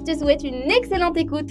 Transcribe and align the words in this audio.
Je 0.00 0.14
te 0.14 0.18
souhaite 0.18 0.44
une 0.44 0.70
excellente 0.70 1.18
écoute. 1.18 1.50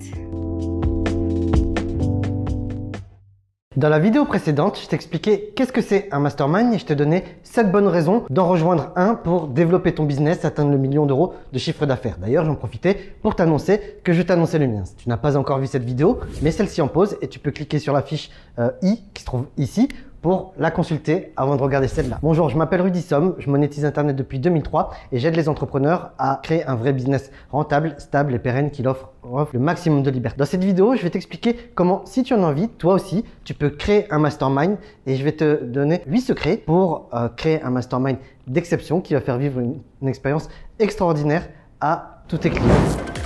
Dans 3.77 3.89
la 3.89 3.99
vidéo 3.99 4.25
précédente, 4.25 4.79
je 4.81 4.87
t'expliquais 4.87 5.53
qu'est-ce 5.55 5.71
que 5.71 5.81
c'est 5.81 6.09
un 6.11 6.19
mastermind 6.19 6.73
et 6.73 6.79
je 6.79 6.85
te 6.85 6.93
donnais 6.93 7.23
7 7.43 7.71
bonnes 7.71 7.87
raisons 7.87 8.23
d'en 8.31 8.47
rejoindre 8.47 8.91
un 8.95 9.13
pour 9.13 9.47
développer 9.47 9.93
ton 9.93 10.03
business, 10.03 10.45
atteindre 10.45 10.71
le 10.71 10.79
million 10.79 11.05
d'euros 11.05 11.35
de 11.53 11.59
chiffre 11.59 11.85
d'affaires. 11.85 12.17
D'ailleurs, 12.17 12.43
j'en 12.43 12.55
profitais 12.55 12.95
pour 13.21 13.35
t'annoncer 13.35 13.99
que 14.03 14.13
je 14.13 14.23
t'annonçais 14.23 14.57
le 14.57 14.67
mien. 14.67 14.83
Si 14.83 14.95
tu 14.95 15.09
n'as 15.09 15.17
pas 15.17 15.37
encore 15.37 15.59
vu 15.59 15.67
cette 15.67 15.85
vidéo, 15.85 16.19
mets 16.41 16.51
celle-ci 16.51 16.81
en 16.81 16.87
pause 16.87 17.17
et 17.21 17.27
tu 17.27 17.37
peux 17.37 17.51
cliquer 17.51 17.77
sur 17.77 17.93
la 17.93 18.01
fiche 18.01 18.31
euh, 18.57 18.71
i 18.81 19.03
qui 19.13 19.21
se 19.21 19.25
trouve 19.27 19.45
ici 19.57 19.89
pour 20.21 20.53
la 20.57 20.71
consulter 20.71 21.31
avant 21.37 21.55
de 21.55 21.61
regarder 21.61 21.87
celle-là. 21.87 22.19
Bonjour, 22.21 22.49
je 22.49 22.57
m'appelle 22.57 22.81
Rudy 22.81 23.01
Somme, 23.01 23.35
je 23.39 23.49
monétise 23.49 23.85
Internet 23.85 24.15
depuis 24.15 24.39
2003 24.39 24.91
et 25.11 25.19
j'aide 25.19 25.35
les 25.35 25.49
entrepreneurs 25.49 26.11
à 26.17 26.39
créer 26.41 26.65
un 26.65 26.75
vrai 26.75 26.93
business 26.93 27.31
rentable, 27.51 27.95
stable 27.97 28.33
et 28.33 28.39
pérenne 28.39 28.71
qui 28.71 28.85
offre, 28.85 29.11
offre 29.23 29.51
le 29.53 29.59
maximum 29.59 30.03
de 30.03 30.09
liberté. 30.09 30.37
Dans 30.37 30.45
cette 30.45 30.63
vidéo, 30.63 30.95
je 30.95 31.01
vais 31.01 31.09
t'expliquer 31.09 31.55
comment, 31.75 32.03
si 32.05 32.23
tu 32.23 32.33
en 32.33 32.43
as 32.43 32.47
envie, 32.47 32.67
toi 32.69 32.93
aussi, 32.93 33.23
tu 33.43 33.53
peux 33.53 33.69
créer 33.69 34.11
un 34.11 34.19
mastermind 34.19 34.77
et 35.05 35.15
je 35.15 35.23
vais 35.23 35.33
te 35.33 35.63
donner 35.63 36.01
8 36.07 36.21
secrets 36.21 36.57
pour 36.57 37.09
euh, 37.13 37.29
créer 37.29 37.61
un 37.63 37.69
mastermind 37.69 38.17
d'exception 38.47 39.01
qui 39.01 39.13
va 39.13 39.21
faire 39.21 39.37
vivre 39.37 39.59
une, 39.59 39.79
une 40.01 40.07
expérience 40.07 40.49
extraordinaire 40.79 41.47
à 41.81 42.23
tous 42.27 42.37
tes 42.37 42.49
clients. 42.49 43.18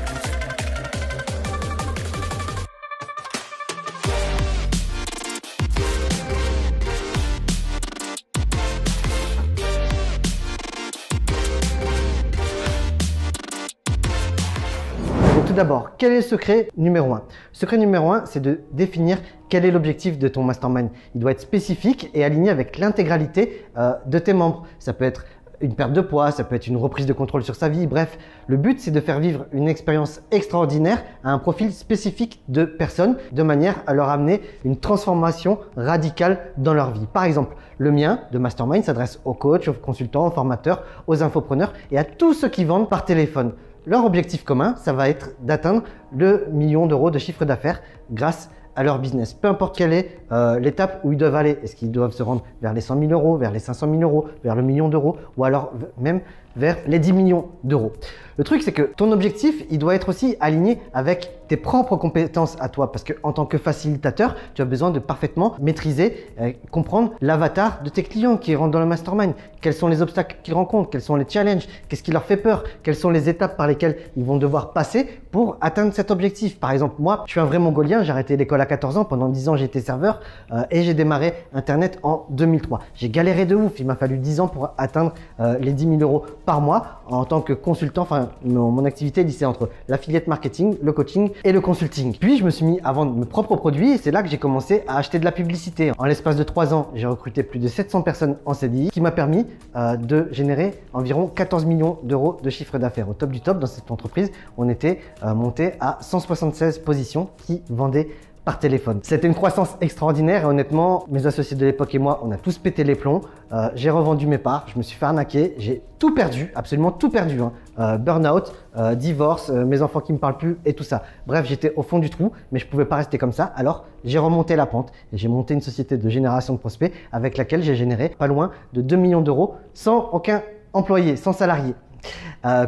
D'abord, 15.53 15.91
quel 15.97 16.11
est 16.11 16.17
le 16.17 16.21
secret 16.21 16.67
numéro 16.75 17.13
1 17.13 17.23
Secret 17.51 17.77
numéro 17.77 18.11
1, 18.11 18.25
c'est 18.25 18.39
de 18.39 18.61
définir 18.71 19.19
quel 19.49 19.65
est 19.65 19.71
l'objectif 19.71 20.17
de 20.17 20.27
ton 20.27 20.43
mastermind. 20.43 20.89
Il 21.13 21.21
doit 21.21 21.31
être 21.31 21.41
spécifique 21.41 22.09
et 22.13 22.23
aligné 22.23 22.49
avec 22.49 22.77
l'intégralité 22.77 23.65
euh, 23.77 23.93
de 24.05 24.17
tes 24.19 24.33
membres. 24.33 24.63
Ça 24.79 24.93
peut 24.93 25.05
être 25.05 25.25
une 25.61 25.75
perte 25.75 25.93
de 25.93 26.01
poids, 26.01 26.31
ça 26.31 26.43
peut 26.43 26.55
être 26.55 26.67
une 26.67 26.75
reprise 26.75 27.05
de 27.05 27.13
contrôle 27.13 27.43
sur 27.43 27.55
sa 27.55 27.69
vie. 27.69 27.87
Bref, 27.87 28.17
le 28.47 28.57
but, 28.57 28.79
c'est 28.79 28.91
de 28.91 28.99
faire 28.99 29.19
vivre 29.19 29.45
une 29.53 29.69
expérience 29.69 30.21
extraordinaire 30.31 31.03
à 31.23 31.31
un 31.31 31.37
profil 31.37 31.71
spécifique 31.71 32.43
de 32.49 32.65
personnes 32.65 33.17
de 33.31 33.43
manière 33.43 33.75
à 33.87 33.93
leur 33.93 34.09
amener 34.09 34.41
une 34.65 34.77
transformation 34.77 35.59
radicale 35.77 36.39
dans 36.57 36.73
leur 36.73 36.91
vie. 36.91 37.07
Par 37.13 37.23
exemple, 37.23 37.55
le 37.77 37.91
mien 37.91 38.19
de 38.31 38.39
Mastermind 38.39 38.83
s'adresse 38.83 39.19
aux 39.23 39.33
coachs, 39.33 39.67
aux 39.67 39.73
consultants, 39.73 40.27
aux 40.27 40.31
formateurs, 40.31 40.83
aux 41.07 41.23
infopreneurs 41.23 41.73
et 41.91 41.97
à 41.97 42.03
tous 42.03 42.33
ceux 42.33 42.49
qui 42.49 42.65
vendent 42.65 42.89
par 42.89 43.05
téléphone. 43.05 43.53
Leur 43.85 44.05
objectif 44.05 44.45
commun, 44.45 44.75
ça 44.77 44.93
va 44.93 45.09
être 45.09 45.31
d'atteindre 45.41 45.83
le 46.15 46.47
million 46.51 46.85
d'euros 46.85 47.11
de 47.11 47.19
chiffre 47.19 47.43
d'affaires 47.43 47.81
grâce 48.11 48.49
à 48.75 48.83
leur 48.83 48.99
business. 48.99 49.33
Peu 49.33 49.47
importe 49.49 49.77
quelle 49.77 49.93
est 49.93 50.19
euh, 50.31 50.57
l'étape 50.57 51.01
où 51.03 51.11
ils 51.11 51.17
doivent 51.17 51.35
aller. 51.35 51.59
Est-ce 51.63 51.75
qu'ils 51.75 51.91
doivent 51.91 52.13
se 52.13 52.23
rendre 52.23 52.43
vers 52.61 52.73
les 52.73 52.81
100 52.81 52.99
000 52.99 53.11
euros, 53.11 53.37
vers 53.37 53.51
les 53.51 53.59
500 53.59 53.89
000 53.89 54.01
euros, 54.01 54.27
vers 54.43 54.55
le 54.55 54.61
million 54.63 54.87
d'euros 54.87 55.17
ou 55.37 55.43
alors 55.43 55.73
même 55.99 56.21
vers 56.55 56.77
les 56.87 56.99
10 56.99 57.13
millions 57.13 57.49
d'euros. 57.63 57.93
Le 58.37 58.43
truc, 58.43 58.63
c'est 58.63 58.71
que 58.71 58.81
ton 58.81 59.11
objectif, 59.11 59.63
il 59.69 59.77
doit 59.77 59.93
être 59.93 60.09
aussi 60.09 60.37
aligné 60.39 60.79
avec 60.93 61.47
tes 61.47 61.57
propres 61.57 61.97
compétences 61.97 62.55
à 62.59 62.67
toi. 62.67 62.91
Parce 62.91 63.03
que 63.03 63.13
en 63.21 63.31
tant 63.31 63.45
que 63.45 63.59
facilitateur, 63.59 64.35
tu 64.55 64.61
as 64.63 64.65
besoin 64.65 64.89
de 64.89 64.97
parfaitement 64.97 65.55
maîtriser, 65.61 66.27
euh, 66.41 66.51
comprendre 66.71 67.11
l'avatar 67.21 67.83
de 67.83 67.89
tes 67.89 68.01
clients 68.01 68.37
qui 68.37 68.55
rentrent 68.55 68.71
dans 68.71 68.79
le 68.79 68.87
mastermind. 68.87 69.33
Quels 69.61 69.73
sont 69.73 69.87
les 69.87 70.01
obstacles 70.01 70.37
qu'ils 70.41 70.55
rencontrent, 70.55 70.89
quels 70.89 71.01
sont 71.01 71.15
les 71.15 71.25
challenges, 71.27 71.67
qu'est-ce 71.87 72.01
qui 72.01 72.11
leur 72.11 72.23
fait 72.23 72.37
peur, 72.37 72.63
quelles 72.81 72.95
sont 72.95 73.11
les 73.11 73.29
étapes 73.29 73.55
par 73.55 73.67
lesquelles 73.67 73.97
ils 74.17 74.23
vont 74.23 74.37
devoir 74.37 74.73
passer 74.73 75.07
pour 75.31 75.57
atteindre 75.61 75.93
cet 75.93 76.09
objectif? 76.09 76.59
Par 76.59 76.71
exemple, 76.71 76.95
moi, 76.97 77.23
je 77.27 77.31
suis 77.31 77.39
un 77.39 77.45
vrai 77.45 77.59
mongolien, 77.59 78.01
j'ai 78.01 78.11
arrêté 78.11 78.35
l'école 78.35 78.61
à 78.61 78.65
14 78.65 78.97
ans, 78.97 79.05
pendant 79.05 79.29
10 79.29 79.49
ans 79.49 79.55
été 79.63 79.79
serveur 79.79 80.21
euh, 80.51 80.63
et 80.71 80.83
j'ai 80.83 80.93
démarré 80.93 81.33
Internet 81.53 81.99
en 82.03 82.25
2003. 82.29 82.79
J'ai 82.95 83.09
galéré 83.09 83.45
de 83.45 83.55
ouf, 83.55 83.79
il 83.79 83.85
m'a 83.85 83.95
fallu 83.95 84.17
10 84.17 84.39
ans 84.39 84.47
pour 84.47 84.71
atteindre 84.77 85.13
euh, 85.39 85.57
les 85.59 85.71
10 85.71 85.97
000 85.97 86.01
euros 86.01 86.25
par 86.45 86.61
mois 86.61 87.01
en 87.07 87.25
tant 87.25 87.41
que 87.41 87.53
consultant. 87.53 88.03
Enfin, 88.03 88.29
mon, 88.43 88.71
mon 88.71 88.85
activité 88.85 89.23
lissait 89.23 89.45
entre 89.45 89.69
l'affiliate 89.87 90.27
marketing, 90.27 90.77
le 90.81 90.91
coaching 90.91 91.31
et 91.43 91.51
le 91.51 91.61
consulting. 91.61 92.15
Puis, 92.17 92.37
je 92.37 92.43
me 92.43 92.49
suis 92.49 92.65
mis 92.65 92.79
à 92.83 92.91
vendre 92.91 93.13
mes 93.13 93.25
propres 93.25 93.55
produits 93.55 93.91
et 93.91 93.97
c'est 93.97 94.11
là 94.11 94.23
que 94.23 94.29
j'ai 94.29 94.37
commencé 94.37 94.83
à 94.87 94.97
acheter 94.97 95.19
de 95.19 95.25
la 95.25 95.31
publicité. 95.31 95.91
En 95.97 96.05
l'espace 96.05 96.35
de 96.35 96.43
3 96.43 96.73
ans, 96.73 96.87
j'ai 96.95 97.07
recruté 97.07 97.43
plus 97.43 97.59
de 97.59 97.67
700 97.67 98.01
personnes 98.01 98.37
en 98.45 98.53
CDI, 98.53 98.89
qui 98.89 99.01
m'a 99.01 99.11
permis 99.11 99.45
euh, 99.75 99.95
de 99.95 100.27
générer 100.31 100.79
environ 100.93 101.27
14 101.27 101.65
millions 101.65 101.99
d'euros 102.03 102.37
de 102.41 102.49
chiffre 102.49 102.77
d'affaires. 102.77 103.09
Au 103.09 103.13
top 103.13 103.31
du 103.31 103.41
top, 103.41 103.59
dans 103.59 103.67
cette 103.67 103.91
entreprise, 103.91 104.31
on 104.57 104.69
était 104.69 104.99
euh, 105.23 105.33
monté 105.33 105.73
à 105.79 105.97
176 106.01 106.79
positions 106.79 107.29
qui 107.45 107.61
vendaient 107.69 108.09
par 108.45 108.59
téléphone. 108.59 108.99
C'était 109.03 109.27
une 109.27 109.35
croissance 109.35 109.77
extraordinaire 109.79 110.43
et 110.43 110.45
honnêtement, 110.45 111.05
mes 111.09 111.25
associés 111.25 111.55
de 111.55 111.65
l'époque 111.65 111.95
et 111.95 111.99
moi, 111.99 112.19
on 112.23 112.31
a 112.31 112.37
tous 112.37 112.57
pété 112.57 112.83
les 112.83 112.95
plombs. 112.95 113.21
Euh, 113.53 113.69
j'ai 113.75 113.89
revendu 113.89 114.27
mes 114.27 114.37
parts, 114.37 114.65
je 114.67 114.77
me 114.77 114.83
suis 114.83 114.97
fait 114.97 115.05
arnaquer, 115.05 115.53
j'ai 115.57 115.81
tout 115.97 116.13
perdu, 116.13 116.51
absolument 116.55 116.91
tout 116.91 117.09
perdu. 117.09 117.39
Hein. 117.39 117.53
Euh, 117.79 117.97
burn-out, 117.97 118.53
euh, 118.77 118.95
divorce, 118.95 119.49
mes 119.49 119.81
enfants 119.81 120.01
qui 120.01 120.11
me 120.11 120.17
parlent 120.17 120.37
plus 120.37 120.57
et 120.65 120.73
tout 120.73 120.83
ça. 120.83 121.03
Bref, 121.25 121.45
j'étais 121.47 121.73
au 121.77 121.83
fond 121.83 121.99
du 121.99 122.09
trou, 122.09 122.31
mais 122.51 122.59
je 122.59 122.67
pouvais 122.67 122.85
pas 122.85 122.97
rester 122.97 123.17
comme 123.17 123.31
ça. 123.31 123.45
Alors, 123.55 123.85
j'ai 124.03 124.19
remonté 124.19 124.57
la 124.57 124.65
pente 124.65 124.91
et 125.13 125.17
j'ai 125.17 125.29
monté 125.29 125.53
une 125.53 125.61
société 125.61 125.97
de 125.97 126.09
génération 126.09 126.53
de 126.53 126.59
prospects 126.59 126.91
avec 127.13 127.37
laquelle 127.37 127.63
j'ai 127.63 127.75
généré 127.75 128.09
pas 128.09 128.27
loin 128.27 128.51
de 128.73 128.81
2 128.81 128.95
millions 128.97 129.21
d'euros 129.21 129.55
sans 129.73 130.09
aucun 130.11 130.43
employé, 130.73 131.15
sans 131.15 131.31
salarié. 131.31 131.75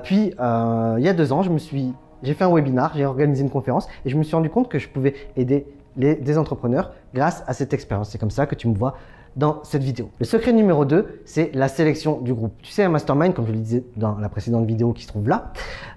Puis, 0.03 0.31
il 0.38 1.03
y 1.03 1.09
a 1.09 1.14
deux 1.14 1.34
ans, 1.34 1.44
je 1.44 1.50
me 1.50 1.58
suis 1.58 1.94
j'ai 2.25 2.34
fait 2.34 2.44
un 2.44 2.53
webinar, 2.53 2.94
j'ai 2.96 3.06
organisé 3.06 3.44
une 3.44 3.50
conférence 3.50 3.88
et 4.06 4.09
je 4.09 4.18
me 4.18 4.24
suis 4.24 4.36
rendu 4.36 4.50
compte 4.50 4.69
que 4.69 4.80
je 4.80 4.90
pouvais 4.90 5.13
aider 5.38 5.66
les, 5.97 6.16
des 6.16 6.38
entrepreneurs 6.38 6.91
grâce 7.13 7.44
à 7.47 7.53
cette 7.53 7.74
expérience. 7.74 8.09
C'est 8.09 8.18
comme 8.18 8.31
ça 8.31 8.46
que 8.46 8.56
tu 8.56 8.68
me 8.68 8.75
vois 8.75 8.96
dans 9.36 9.63
cette 9.63 9.84
vidéo. 9.84 10.09
Le 10.19 10.25
secret 10.25 10.53
numéro 10.53 10.85
2, 10.85 11.22
c'est 11.25 11.52
la 11.53 11.68
sélection 11.68 12.19
du 12.22 12.34
groupe. 12.34 12.53
Tu 12.62 12.72
sais, 12.72 12.84
un 12.84 12.90
mastermind, 12.90 13.34
comme 13.34 13.47
je 13.47 13.52
le 13.52 13.59
disais 13.59 13.84
dans 13.97 14.18
la 14.18 14.30
précédente 14.30 14.66
vidéo 14.66 14.94
qui 14.94 15.03
se 15.03 15.08
trouve 15.08 15.28
là, 15.28 15.52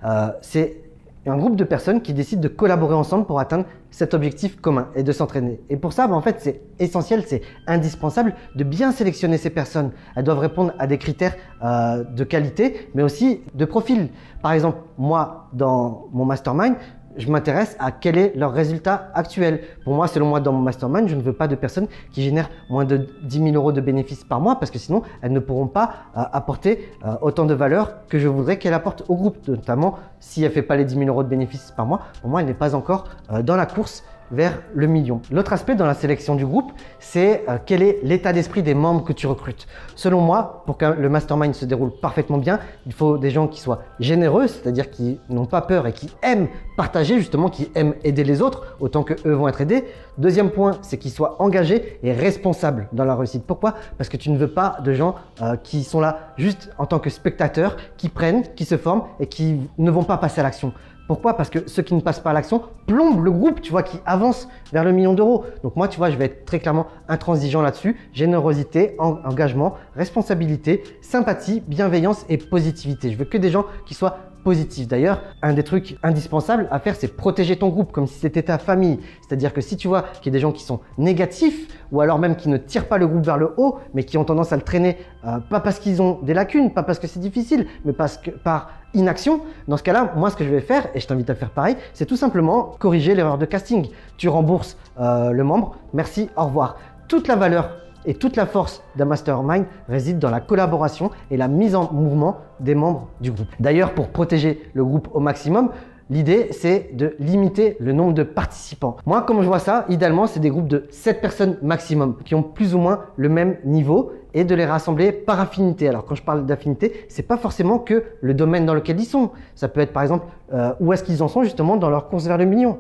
euh, 0.04 0.30
c'est 0.42 0.80
un 1.28 1.36
groupe 1.36 1.56
de 1.56 1.64
personnes 1.64 2.02
qui 2.02 2.14
décident 2.14 2.40
de 2.40 2.48
collaborer 2.48 2.94
ensemble 2.94 3.26
pour 3.26 3.40
atteindre 3.40 3.64
cet 3.90 4.14
objectif 4.14 4.60
commun 4.60 4.88
et 4.94 5.02
de 5.02 5.12
s'entraîner. 5.12 5.60
Et 5.70 5.76
pour 5.76 5.92
ça, 5.92 6.06
ben, 6.06 6.14
en 6.14 6.20
fait, 6.20 6.36
c'est 6.38 6.60
essentiel, 6.78 7.24
c'est 7.26 7.42
indispensable 7.66 8.34
de 8.54 8.64
bien 8.64 8.92
sélectionner 8.92 9.38
ces 9.38 9.50
personnes. 9.50 9.92
Elles 10.16 10.24
doivent 10.24 10.38
répondre 10.38 10.72
à 10.78 10.86
des 10.86 10.98
critères 10.98 11.34
euh, 11.62 12.04
de 12.04 12.24
qualité, 12.24 12.90
mais 12.94 13.02
aussi 13.02 13.40
de 13.54 13.64
profil. 13.64 14.08
Par 14.42 14.52
exemple, 14.52 14.78
moi, 14.98 15.48
dans 15.52 16.06
mon 16.12 16.24
mastermind, 16.24 16.76
je 17.18 17.30
m'intéresse 17.30 17.76
à 17.78 17.90
quel 17.90 18.16
est 18.16 18.32
leur 18.36 18.52
résultat 18.52 19.10
actuel. 19.14 19.60
Pour 19.84 19.94
moi, 19.94 20.06
selon 20.06 20.26
moi, 20.26 20.40
dans 20.40 20.52
mon 20.52 20.62
mastermind, 20.62 21.08
je 21.08 21.16
ne 21.16 21.20
veux 21.20 21.32
pas 21.32 21.48
de 21.48 21.56
personnes 21.56 21.88
qui 22.12 22.22
génèrent 22.22 22.48
moins 22.70 22.84
de 22.84 23.08
10 23.22 23.38
000 23.42 23.54
euros 23.54 23.72
de 23.72 23.80
bénéfices 23.80 24.24
par 24.24 24.40
mois 24.40 24.56
parce 24.58 24.70
que 24.70 24.78
sinon, 24.78 25.02
elles 25.20 25.32
ne 25.32 25.40
pourront 25.40 25.66
pas 25.66 25.90
euh, 26.16 26.22
apporter 26.32 26.88
euh, 27.04 27.16
autant 27.20 27.44
de 27.44 27.54
valeur 27.54 28.06
que 28.08 28.18
je 28.18 28.28
voudrais 28.28 28.58
qu'elles 28.58 28.74
apportent 28.74 29.04
au 29.08 29.16
groupe. 29.16 29.36
Notamment, 29.48 29.98
si 30.20 30.42
elle 30.42 30.50
ne 30.50 30.54
fait 30.54 30.62
pas 30.62 30.76
les 30.76 30.84
10 30.84 30.94
000 30.94 31.08
euros 31.08 31.22
de 31.22 31.28
bénéfices 31.28 31.72
par 31.76 31.86
mois, 31.86 32.00
pour 32.20 32.30
moi, 32.30 32.40
elle 32.40 32.46
n'est 32.46 32.54
pas 32.54 32.74
encore 32.74 33.04
euh, 33.32 33.42
dans 33.42 33.56
la 33.56 33.66
course 33.66 34.04
vers 34.30 34.58
le 34.74 34.86
million. 34.86 35.20
L'autre 35.30 35.52
aspect 35.52 35.74
dans 35.74 35.86
la 35.86 35.94
sélection 35.94 36.34
du 36.34 36.44
groupe, 36.44 36.72
c'est 36.98 37.44
euh, 37.48 37.58
quel 37.64 37.82
est 37.82 37.98
l'état 38.02 38.32
d'esprit 38.32 38.62
des 38.62 38.74
membres 38.74 39.04
que 39.04 39.12
tu 39.12 39.26
recrutes. 39.26 39.66
Selon 39.94 40.20
moi, 40.20 40.62
pour 40.66 40.76
que 40.76 40.84
le 40.84 41.08
mastermind 41.08 41.54
se 41.54 41.64
déroule 41.64 41.90
parfaitement 41.90 42.38
bien, 42.38 42.58
il 42.86 42.92
faut 42.92 43.18
des 43.18 43.30
gens 43.30 43.48
qui 43.48 43.60
soient 43.60 43.80
généreux, 44.00 44.46
c'est-à-dire 44.46 44.90
qui 44.90 45.20
n'ont 45.28 45.46
pas 45.46 45.62
peur 45.62 45.86
et 45.86 45.92
qui 45.92 46.10
aiment 46.22 46.48
partager, 46.76 47.18
justement, 47.18 47.48
qui 47.48 47.70
aiment 47.74 47.94
aider 48.04 48.24
les 48.24 48.42
autres 48.42 48.76
autant 48.80 49.02
que 49.02 49.14
eux 49.26 49.32
vont 49.32 49.48
être 49.48 49.60
aidés. 49.60 49.84
Deuxième 50.18 50.50
point, 50.50 50.78
c'est 50.82 50.98
qu'ils 50.98 51.10
soient 51.10 51.40
engagés 51.40 51.98
et 52.02 52.12
responsables 52.12 52.88
dans 52.92 53.04
la 53.04 53.14
réussite. 53.14 53.44
Pourquoi? 53.46 53.74
Parce 53.96 54.08
que 54.08 54.16
tu 54.16 54.30
ne 54.30 54.36
veux 54.36 54.52
pas 54.52 54.78
de 54.82 54.92
gens 54.92 55.14
euh, 55.42 55.56
qui 55.56 55.84
sont 55.84 56.00
là 56.00 56.32
juste 56.36 56.70
en 56.78 56.86
tant 56.86 56.98
que 56.98 57.10
spectateurs, 57.10 57.76
qui 57.96 58.08
prennent, 58.08 58.42
qui 58.54 58.64
se 58.64 58.76
forment 58.76 59.02
et 59.20 59.26
qui 59.26 59.60
ne 59.78 59.90
vont 59.90 60.04
pas 60.04 60.18
passer 60.18 60.40
à 60.40 60.44
l'action. 60.44 60.72
Pourquoi? 61.08 61.38
Parce 61.38 61.48
que 61.48 61.66
ceux 61.66 61.82
qui 61.82 61.94
ne 61.94 62.00
passent 62.00 62.20
pas 62.20 62.30
à 62.30 62.32
l'action 62.34 62.62
plombent 62.86 63.24
le 63.24 63.30
groupe, 63.30 63.62
tu 63.62 63.72
vois, 63.72 63.82
qui 63.82 63.98
avance 64.04 64.46
vers 64.72 64.84
le 64.84 64.92
million 64.92 65.14
d'euros. 65.14 65.44
Donc 65.62 65.74
moi, 65.74 65.88
tu 65.88 65.96
vois, 65.96 66.10
je 66.10 66.16
vais 66.16 66.26
être 66.26 66.44
très 66.44 66.60
clairement 66.60 66.86
intransigeant 67.08 67.62
là-dessus. 67.62 67.96
Générosité, 68.12 68.94
engagement, 68.98 69.74
responsabilité, 69.96 70.84
sympathie, 71.00 71.62
bienveillance 71.66 72.26
et 72.28 72.36
positivité. 72.36 73.10
Je 73.10 73.16
veux 73.16 73.24
que 73.24 73.38
des 73.38 73.50
gens 73.50 73.64
qui 73.86 73.94
soient 73.94 74.18
positif. 74.44 74.88
D'ailleurs, 74.88 75.22
un 75.42 75.52
des 75.52 75.62
trucs 75.62 75.96
indispensables 76.02 76.68
à 76.70 76.78
faire, 76.78 76.96
c'est 76.96 77.16
protéger 77.16 77.56
ton 77.56 77.68
groupe 77.68 77.92
comme 77.92 78.06
si 78.06 78.18
c'était 78.18 78.42
ta 78.42 78.58
famille. 78.58 78.98
C'est-à-dire 79.20 79.52
que 79.52 79.60
si 79.60 79.76
tu 79.76 79.88
vois 79.88 80.02
qu'il 80.20 80.26
y 80.26 80.28
a 80.28 80.36
des 80.36 80.40
gens 80.40 80.52
qui 80.52 80.62
sont 80.62 80.80
négatifs 80.96 81.68
ou 81.92 82.00
alors 82.00 82.18
même 82.18 82.36
qui 82.36 82.48
ne 82.48 82.56
tirent 82.56 82.88
pas 82.88 82.98
le 82.98 83.06
groupe 83.06 83.24
vers 83.24 83.38
le 83.38 83.54
haut, 83.56 83.78
mais 83.94 84.04
qui 84.04 84.18
ont 84.18 84.24
tendance 84.24 84.52
à 84.52 84.56
le 84.56 84.62
traîner, 84.62 84.98
euh, 85.26 85.38
pas 85.38 85.60
parce 85.60 85.78
qu'ils 85.78 86.02
ont 86.02 86.20
des 86.22 86.34
lacunes, 86.34 86.72
pas 86.72 86.82
parce 86.82 86.98
que 86.98 87.06
c'est 87.06 87.20
difficile, 87.20 87.66
mais 87.84 87.92
parce 87.92 88.18
que 88.18 88.30
par 88.30 88.70
inaction, 88.94 89.40
dans 89.66 89.76
ce 89.76 89.82
cas-là, 89.82 90.12
moi 90.16 90.30
ce 90.30 90.36
que 90.36 90.44
je 90.44 90.50
vais 90.50 90.60
faire, 90.60 90.88
et 90.94 91.00
je 91.00 91.06
t'invite 91.06 91.30
à 91.30 91.34
faire 91.34 91.50
pareil, 91.50 91.76
c'est 91.92 92.06
tout 92.06 92.16
simplement 92.16 92.74
corriger 92.78 93.14
l'erreur 93.14 93.38
de 93.38 93.44
casting. 93.44 93.88
Tu 94.16 94.28
rembourses 94.28 94.76
euh, 95.00 95.30
le 95.30 95.44
membre, 95.44 95.76
merci, 95.92 96.30
au 96.36 96.44
revoir. 96.44 96.76
Toute 97.08 97.28
la 97.28 97.36
valeur 97.36 97.70
et 98.08 98.14
toute 98.14 98.34
la 98.34 98.46
force 98.46 98.82
d'un 98.96 99.04
mastermind 99.04 99.66
réside 99.88 100.18
dans 100.18 100.30
la 100.30 100.40
collaboration 100.40 101.10
et 101.30 101.36
la 101.36 101.46
mise 101.46 101.76
en 101.76 101.92
mouvement 101.92 102.38
des 102.58 102.74
membres 102.74 103.08
du 103.20 103.30
groupe. 103.30 103.48
D'ailleurs, 103.60 103.94
pour 103.94 104.08
protéger 104.08 104.60
le 104.74 104.84
groupe 104.84 105.08
au 105.12 105.20
maximum, 105.20 105.70
L'idée, 106.10 106.48
c'est 106.52 106.96
de 106.96 107.14
limiter 107.18 107.76
le 107.80 107.92
nombre 107.92 108.14
de 108.14 108.22
participants. 108.22 108.96
Moi, 109.04 109.20
comme 109.20 109.42
je 109.42 109.46
vois 109.46 109.58
ça, 109.58 109.84
idéalement, 109.90 110.26
c'est 110.26 110.40
des 110.40 110.48
groupes 110.48 110.66
de 110.66 110.86
7 110.88 111.20
personnes 111.20 111.58
maximum 111.60 112.16
qui 112.24 112.34
ont 112.34 112.42
plus 112.42 112.74
ou 112.74 112.78
moins 112.78 113.00
le 113.16 113.28
même 113.28 113.58
niveau 113.66 114.12
et 114.32 114.44
de 114.44 114.54
les 114.54 114.64
rassembler 114.64 115.12
par 115.12 115.38
affinité. 115.38 115.86
Alors, 115.86 116.06
quand 116.06 116.14
je 116.14 116.22
parle 116.22 116.46
d'affinité, 116.46 117.04
c'est 117.10 117.24
pas 117.24 117.36
forcément 117.36 117.78
que 117.78 118.04
le 118.22 118.32
domaine 118.32 118.64
dans 118.64 118.72
lequel 118.72 118.98
ils 118.98 119.04
sont. 119.04 119.32
Ça 119.54 119.68
peut 119.68 119.80
être, 119.80 119.92
par 119.92 120.02
exemple, 120.02 120.24
euh, 120.54 120.72
où 120.80 120.94
est-ce 120.94 121.04
qu'ils 121.04 121.22
en 121.22 121.28
sont 121.28 121.42
justement 121.42 121.76
dans 121.76 121.90
leur 121.90 122.08
course 122.08 122.24
vers 122.24 122.38
le 122.38 122.46
million 122.46 122.78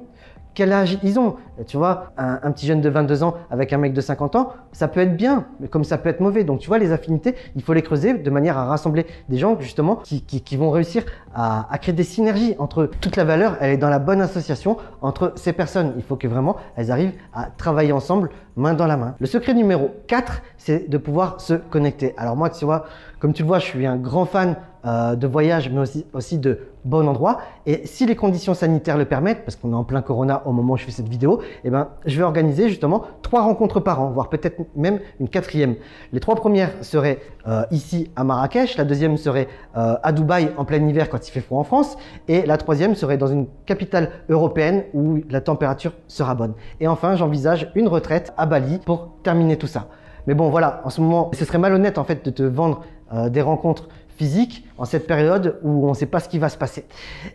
quel 0.54 0.72
âge 0.72 0.98
ils 1.02 1.18
ont. 1.18 1.36
Tu 1.66 1.76
vois, 1.76 2.12
un, 2.16 2.50
petit 2.52 2.66
jeune 2.66 2.80
de 2.80 2.88
22 2.88 3.22
ans 3.22 3.34
avec 3.50 3.72
un 3.72 3.78
mec 3.78 3.92
de 3.92 4.00
50 4.00 4.36
ans, 4.36 4.52
ça 4.72 4.88
peut 4.88 5.00
être 5.00 5.16
bien, 5.16 5.46
mais 5.60 5.68
comme 5.68 5.84
ça 5.84 5.98
peut 5.98 6.08
être 6.08 6.20
mauvais. 6.20 6.44
Donc 6.44 6.60
tu 6.60 6.68
vois, 6.68 6.78
les 6.78 6.92
affinités, 6.92 7.34
il 7.56 7.62
faut 7.62 7.72
les 7.72 7.82
creuser 7.82 8.14
de 8.14 8.30
manière 8.30 8.56
à 8.56 8.64
rassembler 8.64 9.06
des 9.28 9.38
gens 9.38 9.58
justement 9.58 9.96
qui, 9.96 10.22
qui, 10.22 10.56
vont 10.56 10.70
réussir 10.70 11.04
à, 11.34 11.66
à, 11.72 11.78
créer 11.78 11.94
des 11.94 12.04
synergies 12.04 12.54
entre 12.58 12.82
eux. 12.82 12.90
Toute 13.00 13.16
la 13.16 13.24
valeur, 13.24 13.56
elle 13.60 13.72
est 13.72 13.76
dans 13.76 13.90
la 13.90 13.98
bonne 13.98 14.20
association 14.20 14.76
entre 15.02 15.32
ces 15.36 15.52
personnes. 15.52 15.94
Il 15.96 16.02
faut 16.02 16.16
que 16.16 16.28
vraiment 16.28 16.56
elles 16.76 16.90
arrivent 16.90 17.14
à 17.34 17.46
travailler 17.56 17.92
ensemble, 17.92 18.30
main 18.56 18.74
dans 18.74 18.86
la 18.86 18.96
main. 18.96 19.14
Le 19.18 19.26
secret 19.26 19.54
numéro 19.54 19.90
4, 20.06 20.42
c'est 20.56 20.88
de 20.88 20.98
pouvoir 20.98 21.40
se 21.40 21.54
connecter. 21.54 22.14
Alors 22.16 22.36
moi, 22.36 22.50
tu 22.50 22.64
vois, 22.64 22.86
comme 23.18 23.32
tu 23.32 23.42
le 23.42 23.48
vois, 23.48 23.58
je 23.58 23.66
suis 23.66 23.86
un 23.86 23.96
grand 23.96 24.24
fan 24.24 24.56
euh, 24.86 25.16
de 25.16 25.26
voyage, 25.26 25.70
mais 25.70 25.80
aussi, 26.12 26.38
de 26.38 26.60
bon 26.84 27.08
endroit. 27.08 27.38
Et 27.66 27.84
si 27.84 28.06
les 28.06 28.14
conditions 28.14 28.54
sanitaires 28.54 28.96
le 28.96 29.06
permettent, 29.06 29.44
parce 29.44 29.56
qu'on 29.56 29.72
est 29.72 29.76
en 29.76 29.82
plein 29.82 30.02
corona 30.02 30.42
au 30.46 30.52
moment 30.52 30.74
où 30.74 30.76
je 30.76 30.84
fais 30.84 30.92
cette 30.92 31.08
vidéo, 31.08 31.40
eh 31.64 31.70
ben, 31.70 31.88
je 32.06 32.16
vais 32.16 32.22
organiser 32.22 32.68
justement 32.68 33.02
trois 33.22 33.42
rencontres 33.42 33.80
par 33.80 34.00
an, 34.00 34.10
voire 34.10 34.28
peut-être 34.28 34.60
même 34.76 35.00
une 35.18 35.28
quatrième. 35.28 35.74
Les 36.12 36.20
trois 36.20 36.36
premières 36.36 36.70
seraient 36.82 37.18
euh, 37.48 37.64
ici 37.72 38.10
à 38.14 38.22
Marrakech, 38.22 38.76
la 38.76 38.84
deuxième 38.84 39.16
serait 39.16 39.48
euh, 39.76 39.96
à 40.02 40.12
Dubaï 40.12 40.52
en 40.56 40.64
plein 40.64 40.86
hiver 40.86 41.10
quand 41.10 41.26
il 41.26 41.32
fait 41.32 41.40
froid 41.40 41.58
en 41.58 41.64
France, 41.64 41.96
et 42.28 42.46
la 42.46 42.56
troisième 42.56 42.94
serait 42.94 43.18
dans 43.18 43.26
une 43.26 43.48
capitale 43.66 44.10
européenne 44.28 44.84
où 44.94 45.18
la 45.28 45.40
température 45.40 45.92
sera 46.06 46.36
bonne. 46.36 46.54
Et 46.78 46.86
enfin, 46.86 47.16
j'envisage 47.16 47.72
une 47.74 47.88
retraite 47.88 48.32
à 48.36 48.46
Bali 48.46 48.78
pour 48.86 49.10
terminer 49.24 49.56
tout 49.56 49.66
ça. 49.66 49.88
Mais 50.28 50.34
bon, 50.34 50.50
voilà, 50.50 50.82
en 50.84 50.90
ce 50.90 51.00
moment, 51.00 51.30
ce 51.32 51.44
serait 51.46 51.56
malhonnête 51.56 51.96
en 51.96 52.04
fait 52.04 52.22
de 52.22 52.30
te 52.30 52.42
vendre 52.42 52.82
des 53.30 53.42
rencontres 53.42 53.88
physique 54.18 54.66
en 54.76 54.84
cette 54.84 55.06
période 55.06 55.58
où 55.62 55.86
on 55.86 55.90
ne 55.90 55.94
sait 55.94 56.06
pas 56.06 56.20
ce 56.20 56.28
qui 56.28 56.38
va 56.38 56.48
se 56.48 56.58
passer. 56.58 56.84